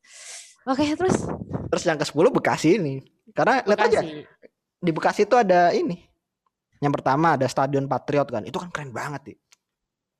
Oke, 0.64 0.84
terus 0.96 1.28
Terus 1.68 1.84
yang 1.84 1.98
ke 2.00 2.06
sepuluh 2.08 2.32
Bekasi 2.32 2.80
ini. 2.80 3.04
Karena 3.36 3.60
lihat 3.66 3.80
aja 3.84 4.00
Bekasi. 4.00 4.24
di 4.80 4.90
Bekasi 4.94 5.20
itu 5.28 5.36
ada 5.36 5.74
ini. 5.76 6.00
Yang 6.80 6.92
pertama 7.00 7.36
ada 7.36 7.44
Stadion 7.44 7.84
Patriot 7.84 8.28
kan. 8.32 8.42
Itu 8.48 8.56
kan 8.60 8.72
keren 8.72 8.90
banget 8.94 9.32
sih. 9.32 9.36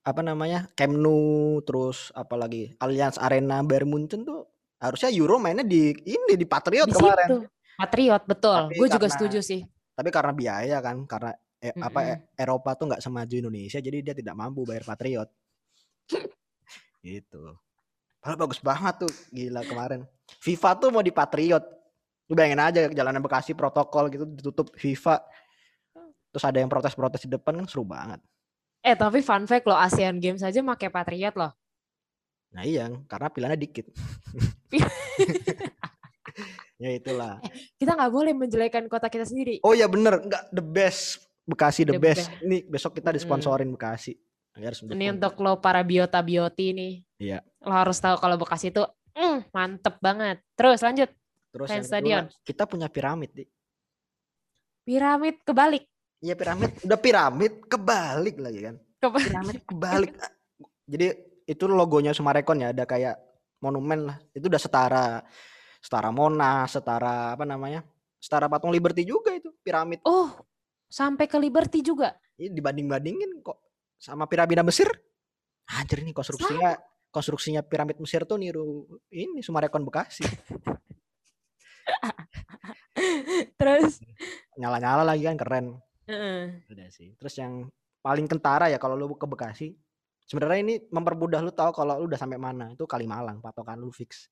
Apa 0.05 0.21
namanya? 0.21 0.69
Camp 0.77 0.93
Nou, 0.93 1.65
terus 1.65 2.13
apalagi 2.13 2.77
Allianz 2.77 3.17
Arena 3.17 3.65
Bayern 3.65 3.89
Munchen 3.89 4.29
tuh 4.29 4.45
harusnya 4.77 5.09
Euro 5.17 5.41
mainnya 5.41 5.65
di 5.65 5.97
ini 6.05 6.37
di 6.37 6.45
Patriot 6.45 6.93
Di 6.93 6.93
kemarin. 6.93 7.25
situ. 7.25 7.39
Patriot, 7.75 8.23
betul. 8.29 8.61
Gue 8.77 8.89
juga 8.93 9.09
setuju 9.09 9.41
sih. 9.41 9.65
Tapi 9.97 10.09
karena 10.13 10.33
biaya 10.37 10.79
kan, 10.85 11.09
karena 11.09 11.33
eh, 11.57 11.73
apa 11.81 12.01
Mm-mm. 12.05 12.13
eh, 12.13 12.19
Eropa 12.37 12.77
tuh 12.77 12.93
nggak 12.93 13.03
semaju 13.03 13.35
Indonesia, 13.35 13.79
jadi 13.81 13.99
dia 14.05 14.15
tidak 14.15 14.35
mampu 14.37 14.67
bayar 14.69 14.85
Patriot. 14.85 15.31
Gitu. 17.05 17.57
Padahal 18.21 18.41
bagus 18.41 18.61
banget 18.65 19.05
tuh, 19.05 19.13
gila 19.29 19.61
kemarin. 19.69 20.01
FIFA 20.41 20.71
tuh 20.81 20.89
mau 20.89 21.05
di 21.05 21.13
Patriot. 21.13 21.65
Lu 22.25 22.33
bayangin 22.33 22.65
aja 22.65 22.89
jalanan 22.89 23.21
Bekasi 23.21 23.53
protokol 23.53 24.09
gitu 24.09 24.25
ditutup 24.25 24.73
FIFA. 24.81 25.21
Terus 26.33 26.45
ada 26.49 26.57
yang 26.57 26.73
protes-protes 26.73 27.29
di 27.29 27.37
depan 27.37 27.61
kan 27.61 27.69
seru 27.69 27.85
banget. 27.85 28.21
Eh, 28.81 28.97
tapi 28.97 29.21
fun 29.21 29.45
fact 29.45 29.69
loh, 29.69 29.77
ASEAN 29.77 30.21
Games 30.21 30.41
aja 30.41 30.61
pakai 30.61 30.89
Patriot 30.89 31.37
loh. 31.37 31.53
Nah 32.57 32.65
iya, 32.65 32.89
karena 33.09 33.29
pilihannya 33.29 33.61
dikit. 33.61 33.93
ya 36.83 36.91
itulah. 36.97 37.41
Kita 37.77 37.93
nggak 37.93 38.13
boleh 38.13 38.33
menjelekan 38.33 38.89
kota 38.89 39.13
kita 39.13 39.29
sendiri. 39.29 39.61
Oh 39.61 39.77
ya 39.77 39.89
bener, 39.89 40.25
enggak 40.25 40.49
the 40.53 40.65
best 40.65 41.25
Bekasi 41.45 41.85
the, 41.85 41.97
The 41.97 42.01
best. 42.01 42.33
best. 42.33 42.41
Ini 42.41 42.57
besok 42.65 42.97
kita 42.97 43.13
disponsorin 43.13 43.69
Bekasi. 43.69 44.17
Harus 44.55 44.79
Ini 44.81 44.91
mendukung. 45.11 45.15
untuk 45.19 45.35
lo 45.43 45.53
para 45.59 45.83
biota-bioti 45.83 46.67
nih. 46.71 46.93
Iya. 47.19 47.39
Lo 47.61 47.75
harus 47.75 47.99
tahu 47.99 48.15
kalau 48.17 48.39
Bekasi 48.39 48.71
itu 48.71 48.87
mm, 49.13 49.51
mantep 49.51 49.99
banget. 49.99 50.39
Terus 50.55 50.79
lanjut. 50.79 51.11
Terus 51.51 51.67
Fans 51.67 51.75
yang 51.75 51.83
kedua, 51.83 51.91
stadion. 51.91 52.25
kita 52.43 52.63
punya 52.67 52.87
piramid, 52.87 53.31
Di. 53.31 53.45
Piramid 54.85 55.41
kebalik. 55.43 55.85
Iya 56.19 56.35
piramid, 56.35 56.71
udah 56.83 56.99
piramid 56.99 57.53
kebalik 57.67 58.37
lagi 58.41 58.61
kan. 58.65 58.75
Keba- 58.99 59.21
Piramid 59.23 59.59
kebalik. 59.65 60.13
Jadi 60.93 61.07
itu 61.45 61.65
logonya 61.69 62.13
Sumarekon 62.13 62.65
ya, 62.65 62.73
ada 62.73 62.85
kayak 62.85 63.17
monumen 63.61 64.09
lah. 64.09 64.17
Itu 64.33 64.49
udah 64.49 64.61
setara 64.61 65.07
setara 65.81 66.09
Monas, 66.09 66.73
setara 66.73 67.37
apa 67.37 67.45
namanya? 67.45 67.85
Setara 68.17 68.49
patung 68.49 68.73
Liberty 68.73 69.05
juga 69.05 69.37
itu 69.37 69.53
piramid. 69.61 70.01
Oh, 70.05 70.33
sampai 70.89 71.29
ke 71.29 71.37
Liberty 71.37 71.85
juga. 71.85 72.17
Ini 72.41 72.51
dibanding-bandingin 72.51 73.45
kok 73.45 73.61
sama 74.05 74.29
piramida 74.29 74.61
Mesir. 74.61 74.93
Anjir 75.65 76.05
ini 76.05 76.13
konstruksinya 76.13 76.77
konstruksinya 77.09 77.65
piramid 77.65 77.97
Mesir 77.97 78.29
tuh 78.29 78.37
niru 78.37 78.85
ini 79.09 79.41
Sumarekon 79.41 79.81
Bekasi. 79.89 80.29
Terus 83.59 84.05
Nyala-nyala 84.61 85.03
lagi 85.09 85.25
kan 85.25 85.41
keren. 85.41 85.67
Heeh. 86.05 86.69
Udah 86.69 86.89
sih. 86.93 87.17
Terus 87.17 87.35
yang 87.41 87.73
paling 88.05 88.29
kentara 88.29 88.69
ya 88.69 88.77
kalau 88.77 88.93
lu 88.93 89.09
ke 89.17 89.25
Bekasi. 89.25 89.73
Sebenarnya 90.25 90.61
ini 90.61 90.75
mempermudah 90.89 91.41
lu 91.41 91.53
tahu 91.53 91.73
kalau 91.73 91.97
lu 92.01 92.09
udah 92.09 92.21
sampai 92.21 92.37
mana. 92.37 92.73
Itu 92.77 92.85
Kalimalang, 92.85 93.41
patokan 93.41 93.81
lu 93.81 93.89
fix. 93.89 94.29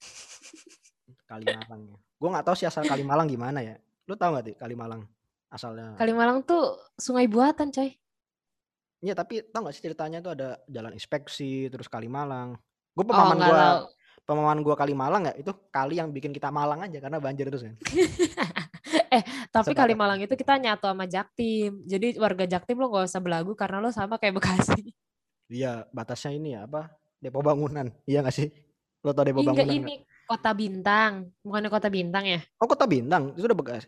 Kalimalang 1.30 1.80
ya. 1.90 1.96
Gue 1.96 2.28
nggak 2.28 2.44
tahu 2.44 2.56
sih 2.60 2.68
asal 2.68 2.84
Kalimalang 2.84 3.26
gimana 3.26 3.64
ya. 3.64 3.80
Lu 4.04 4.14
tahu 4.14 4.36
nggak 4.36 4.44
sih 4.52 4.56
Kalimalang 4.56 5.02
asalnya? 5.48 5.96
Kalimalang 5.96 6.44
tuh 6.44 6.76
sungai 7.00 7.26
buatan, 7.26 7.72
coy. 7.72 7.96
Iya 9.06 9.14
tapi 9.14 9.38
tahu 9.38 9.62
nggak 9.62 9.74
sih 9.78 9.84
ceritanya 9.86 10.18
tuh 10.18 10.34
ada 10.34 10.58
jalan 10.66 10.90
inspeksi 10.90 11.70
terus 11.70 11.86
Kalimalang. 11.86 12.58
Gue 12.90 13.04
Oh, 13.06 13.14
pemahaman 13.14 13.36
nggak 13.38 13.46
gua 13.46 13.62
tahu. 13.62 13.84
pemahaman 14.26 14.58
gua 14.66 14.74
Kalimalang 14.74 15.22
ya 15.30 15.32
itu 15.38 15.52
kali 15.70 16.02
yang 16.02 16.10
bikin 16.10 16.34
kita 16.34 16.50
Malang 16.50 16.82
aja 16.82 16.98
karena 16.98 17.22
banjir 17.22 17.46
terus 17.46 17.62
kan. 17.62 17.78
Tapi 19.54 19.70
Sepakat. 19.70 19.86
Kalimalang 19.86 20.18
itu 20.18 20.34
kita 20.34 20.58
nyatu 20.58 20.90
sama 20.90 21.06
Jaktim. 21.06 21.86
Jadi 21.86 22.18
warga 22.18 22.44
Jaktim 22.50 22.76
lo 22.82 22.90
gak 22.90 23.06
usah 23.06 23.22
belagu 23.22 23.54
karena 23.54 23.78
lo 23.78 23.94
sama 23.94 24.18
kayak 24.18 24.42
Bekasi. 24.42 24.90
Iya 25.46 25.86
batasnya 25.94 26.34
ini 26.34 26.58
ya 26.58 26.66
apa? 26.66 26.90
Depo 27.22 27.38
bangunan. 27.38 27.86
Iya 28.02 28.18
nggak 28.26 28.34
sih? 28.34 28.50
Lo 29.06 29.14
tau 29.14 29.22
depo 29.22 29.46
Hingga 29.46 29.62
bangunan? 29.62 29.78
ini 29.78 29.94
kota 30.26 30.50
bintang. 30.50 31.30
Bukannya 31.46 31.70
kota 31.70 31.86
bintang 31.86 32.26
ya? 32.26 32.42
nggak? 32.42 32.58
Oh 32.58 32.66
kota 32.66 32.82
Bintang 32.90 33.30
itu 33.38 33.46
udah 33.46 33.54
Bekasi. 33.54 33.86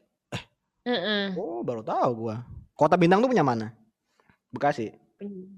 Heeh. 0.87 1.35
Oh 1.35 1.66
baru 1.66 1.83
tahu 1.83 2.11
gua. 2.14 2.46
Kota 2.78 2.94
Bintang 2.94 3.18
tuh 3.18 3.26
punya 3.26 3.42
mana? 3.42 3.74
Bekasi. 4.54 4.94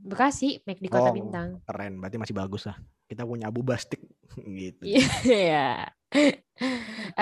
Bekasi, 0.01 0.65
make 0.65 0.81
di 0.81 0.89
kota 0.89 1.13
Oh. 1.13 1.15
bintang. 1.15 1.61
Keren, 1.69 2.01
berarti 2.01 2.17
masih 2.17 2.33
bagus 2.33 2.65
lah. 2.65 2.81
Kita 3.05 3.29
punya 3.29 3.53
Abu 3.53 3.61
Bastik 3.61 4.01
gitu. 4.61 4.83
Iya. 5.29 5.93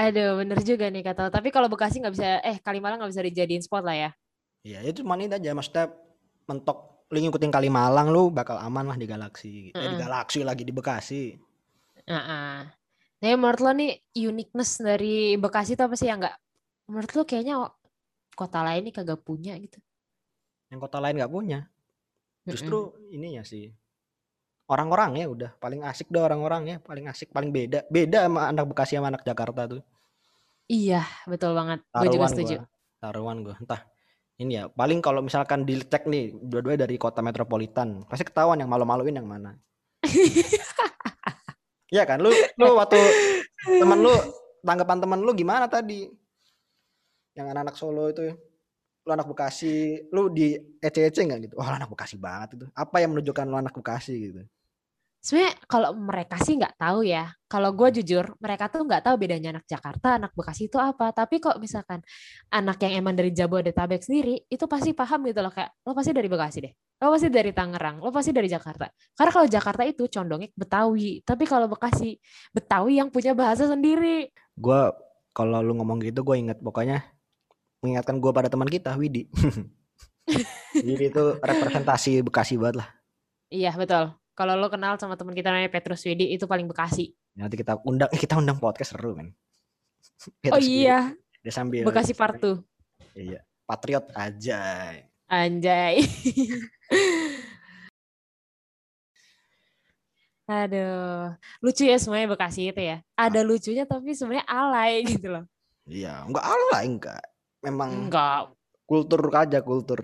Aduh, 0.07 0.39
bener 0.39 0.59
juga 0.63 0.87
nih 0.87 1.03
kata. 1.03 1.35
Tapi 1.35 1.51
kalau 1.51 1.67
Bekasi 1.67 1.99
nggak 1.99 2.15
bisa, 2.15 2.39
eh 2.41 2.57
Kalimalang 2.63 3.03
nggak 3.03 3.11
bisa 3.11 3.23
dijadiin 3.27 3.63
spot 3.63 3.83
lah 3.83 3.97
ya. 3.99 4.11
Iya, 4.63 4.87
itu 4.87 5.03
cuma 5.03 5.19
ini 5.19 5.27
aja 5.27 5.51
maksudnya 5.55 5.91
mentok 6.47 7.07
lu 7.09 7.19
ngikutin 7.25 7.51
Kalimalang 7.51 8.13
lu 8.13 8.29
bakal 8.31 8.61
aman 8.61 8.87
lah 8.87 8.97
di 9.01 9.07
galaksi. 9.09 9.75
Eh, 9.75 9.89
di 9.91 9.97
galaksi 9.99 10.45
lagi 10.47 10.63
di 10.63 10.71
Bekasi. 10.71 11.35
Heeh. 12.07 12.57
Nah, 13.19 13.35
menurut 13.35 13.59
lo 13.59 13.71
nih 13.75 13.99
uniqueness 14.15 14.79
dari 14.79 15.35
Bekasi 15.35 15.75
itu 15.75 15.83
apa 15.83 15.99
sih 15.99 16.07
yang 16.07 16.23
nggak? 16.23 16.37
Menurut 16.87 17.11
lo 17.19 17.23
kayaknya 17.27 17.67
kota 18.39 18.63
lain 18.63 18.87
nih 18.87 18.95
kagak 18.95 19.21
punya 19.27 19.59
gitu. 19.59 19.83
Yang 20.71 20.81
kota 20.87 21.03
lain 21.03 21.19
nggak 21.19 21.33
punya. 21.33 21.67
Justru 22.49 22.79
ininya 23.13 23.45
sih. 23.45 23.69
Orang-orangnya 24.69 25.25
udah 25.29 25.51
paling 25.57 25.81
asik 25.85 26.13
deh 26.13 26.21
orang-orangnya, 26.21 26.81
paling 26.85 27.09
asik, 27.09 27.33
paling 27.33 27.49
beda. 27.49 27.89
Beda 27.89 28.29
sama 28.29 28.53
anak 28.53 28.69
Bekasi 28.69 29.01
sama 29.01 29.09
anak 29.09 29.25
Jakarta 29.25 29.65
tuh. 29.65 29.83
Iya, 30.69 31.01
betul 31.25 31.57
banget. 31.57 31.81
Gue 31.89 32.09
juga 32.13 32.29
setuju. 32.29 32.57
gua. 32.61 32.69
Taruhan 33.01 33.41
gua. 33.41 33.57
Entah. 33.57 33.81
Ini 34.39 34.53
ya, 34.55 34.65
paling 34.71 35.03
kalau 35.03 35.25
misalkan 35.25 35.67
dicek 35.67 36.07
nih 36.07 36.31
dua-duanya 36.31 36.87
dari 36.87 36.95
kota 36.95 37.25
metropolitan, 37.25 38.07
pasti 38.07 38.23
ketahuan 38.23 38.61
yang 38.61 38.71
malu-maluin 38.71 39.17
yang 39.17 39.27
mana. 39.27 39.57
Iya 41.89 42.05
kan? 42.05 42.21
Lu 42.21 42.29
lu 42.29 42.77
waktu 42.77 43.01
temen 43.65 43.99
lu 44.05 44.13
tanggapan 44.61 44.99
temen 45.01 45.21
lu 45.25 45.33
gimana 45.33 45.67
tadi? 45.73 46.05
Yang 47.33 47.47
anak-anak 47.55 47.77
Solo 47.81 48.13
itu 48.13 48.29
lu 49.09 49.17
anak 49.17 49.25
Bekasi, 49.25 50.05
lu 50.13 50.29
di 50.29 50.53
ece-ece 50.85 51.25
nggak 51.25 51.41
gitu? 51.49 51.55
Wah, 51.57 51.73
lu 51.73 51.77
anak 51.81 51.89
Bekasi 51.89 52.21
banget 52.21 52.61
itu. 52.61 52.67
Apa 52.77 53.01
yang 53.01 53.17
menunjukkan 53.17 53.49
lu 53.49 53.57
anak 53.57 53.73
Bekasi 53.73 54.13
gitu? 54.21 54.45
Sebenarnya 55.19 55.53
kalau 55.67 55.91
mereka 55.97 56.37
sih 56.45 56.61
nggak 56.61 56.77
tahu 56.77 57.09
ya. 57.09 57.33
Kalau 57.49 57.73
gue 57.73 57.89
jujur, 57.99 58.37
mereka 58.39 58.69
tuh 58.69 58.85
nggak 58.85 59.09
tahu 59.09 59.17
bedanya 59.17 59.57
anak 59.57 59.65
Jakarta, 59.65 60.21
anak 60.21 60.37
Bekasi 60.37 60.69
itu 60.69 60.77
apa. 60.77 61.09
Tapi 61.17 61.41
kok 61.41 61.57
misalkan 61.57 62.05
anak 62.53 62.77
yang 62.85 63.01
emang 63.01 63.17
dari 63.17 63.33
Jabodetabek 63.33 64.05
sendiri, 64.05 64.45
itu 64.45 64.69
pasti 64.69 64.93
paham 64.93 65.25
gitu 65.25 65.41
loh 65.41 65.51
kayak 65.51 65.73
lo 65.89 65.97
pasti 65.97 66.13
dari 66.13 66.29
Bekasi 66.29 66.59
deh, 66.69 66.73
lo 67.01 67.09
pasti 67.09 67.29
dari 67.33 67.51
Tangerang, 67.57 67.97
lo 68.05 68.13
pasti 68.13 68.31
dari 68.37 68.47
Jakarta. 68.53 68.93
Karena 69.17 69.33
kalau 69.33 69.49
Jakarta 69.49 69.83
itu 69.89 70.05
condongnya 70.13 70.53
Betawi, 70.53 71.25
tapi 71.25 71.49
kalau 71.49 71.67
Bekasi, 71.67 72.21
Betawi 72.53 73.01
yang 73.01 73.09
punya 73.09 73.33
bahasa 73.33 73.65
sendiri. 73.65 74.29
Gua 74.53 74.93
kalau 75.33 75.65
lu 75.65 75.73
ngomong 75.81 76.05
gitu 76.05 76.21
gue 76.27 76.37
inget 76.37 76.59
pokoknya 76.59 77.18
mengingatkan 77.83 78.19
gua 78.19 78.33
pada 78.35 78.49
teman 78.51 78.69
kita 78.69 78.95
Widi. 78.99 79.29
Widi 80.87 81.05
itu 81.09 81.25
representasi 81.41 82.21
Bekasi 82.27 82.55
banget 82.61 82.85
lah. 82.85 82.89
Iya 83.49 83.73
betul. 83.79 84.13
Kalau 84.39 84.55
lo 84.55 84.71
kenal 84.71 84.95
sama 85.01 85.19
teman 85.19 85.35
kita 85.35 85.51
namanya 85.51 85.73
Petrus 85.73 86.07
Widi, 86.07 86.31
itu 86.31 86.47
paling 86.47 86.71
Bekasi. 86.71 87.11
Nanti 87.35 87.59
kita 87.59 87.81
undang 87.83 88.11
kita 88.15 88.39
undang 88.39 88.63
podcast 88.63 88.95
seru 88.95 89.19
men. 89.19 89.35
Kita 90.43 90.55
Oh 90.59 90.63
iya, 90.63 91.15
Dia 91.43 91.53
sambil 91.55 91.83
Bekasi 91.83 92.15
Part 92.15 92.39
2. 92.39 92.63
Iya. 93.19 93.43
Patriot 93.69 94.09
aja. 94.17 94.95
Anjay. 95.29 96.01
Aduh, 100.49 101.37
lucu 101.61 101.85
ya 101.85 102.01
semuanya 102.01 102.33
Bekasi 102.33 102.73
itu 102.73 102.81
ya. 102.81 103.05
Ada 103.13 103.45
lucunya 103.45 103.85
tapi 103.85 104.17
sebenarnya 104.17 104.49
alay 104.49 105.05
gitu 105.05 105.29
loh. 105.29 105.45
Iya, 105.85 106.25
enggak 106.25 106.45
alay 106.49 106.85
enggak. 106.89 107.21
Memang 107.59 108.07
Enggak. 108.07 108.55
kultur 108.89 109.21
aja 109.35 109.61
kultur 109.61 110.01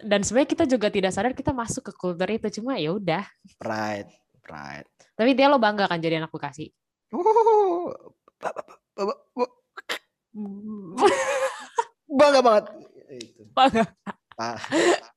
Dan 0.00 0.20
sebenarnya 0.22 0.48
kita 0.48 0.64
juga 0.64 0.88
tidak 0.88 1.12
sadar 1.12 1.34
kita 1.34 1.52
masuk 1.52 1.90
ke 1.90 1.92
kultur 1.92 2.30
itu 2.30 2.62
cuma 2.62 2.78
ya 2.78 2.94
udah. 2.94 3.26
Pride, 3.58 4.08
pride. 4.40 4.86
Tapi 5.12 5.34
dia 5.34 5.50
lo 5.50 5.58
bangga 5.60 5.86
kan 5.86 6.00
jadi 6.00 6.22
anak 6.22 6.32
Bekasi. 6.32 6.72
Ba- 7.12 7.20
ba- 8.40 8.56
ba- 8.96 9.04
ba- 9.04 9.20
ba- 9.36 9.54
bangga 12.08 12.40
banget. 12.40 12.64
Itu. 13.12 13.42
bangga. 13.52 13.84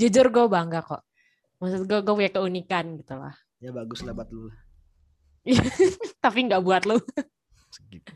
Jujur 0.00 0.26
gue 0.32 0.44
bangga 0.48 0.80
kok. 0.80 1.02
Maksud 1.60 1.84
gue 1.84 1.98
gue 2.00 2.14
punya 2.14 2.32
keunikan 2.32 2.96
gitu 2.98 3.14
lah. 3.16 3.34
ya 3.60 3.72
bagus 3.72 4.04
lah 4.04 4.12
buat 4.12 4.28
lu. 4.28 4.48
Tapi 6.24 6.38
nggak 6.48 6.62
buat 6.64 6.84
lo. 6.84 7.00
Segitu. 7.68 8.12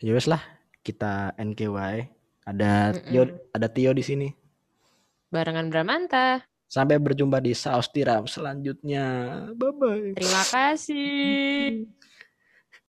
Ya 0.00 0.16
wes 0.16 0.24
lah, 0.24 0.40
kita 0.80 1.36
NKY. 1.36 2.08
Ada 2.48 2.96
Tio, 3.04 3.28
ada 3.52 3.68
Tio 3.68 3.92
di 3.92 4.00
sini. 4.00 4.28
Barengan 5.28 5.68
Bramanta. 5.68 6.40
Sampai 6.64 6.96
berjumpa 6.96 7.36
di 7.36 7.52
Saus 7.52 7.92
Tiram 7.92 8.24
selanjutnya. 8.24 9.04
Bye 9.52 9.76
bye. 9.76 10.16
Terima 10.16 10.44
kasih. 10.48 11.84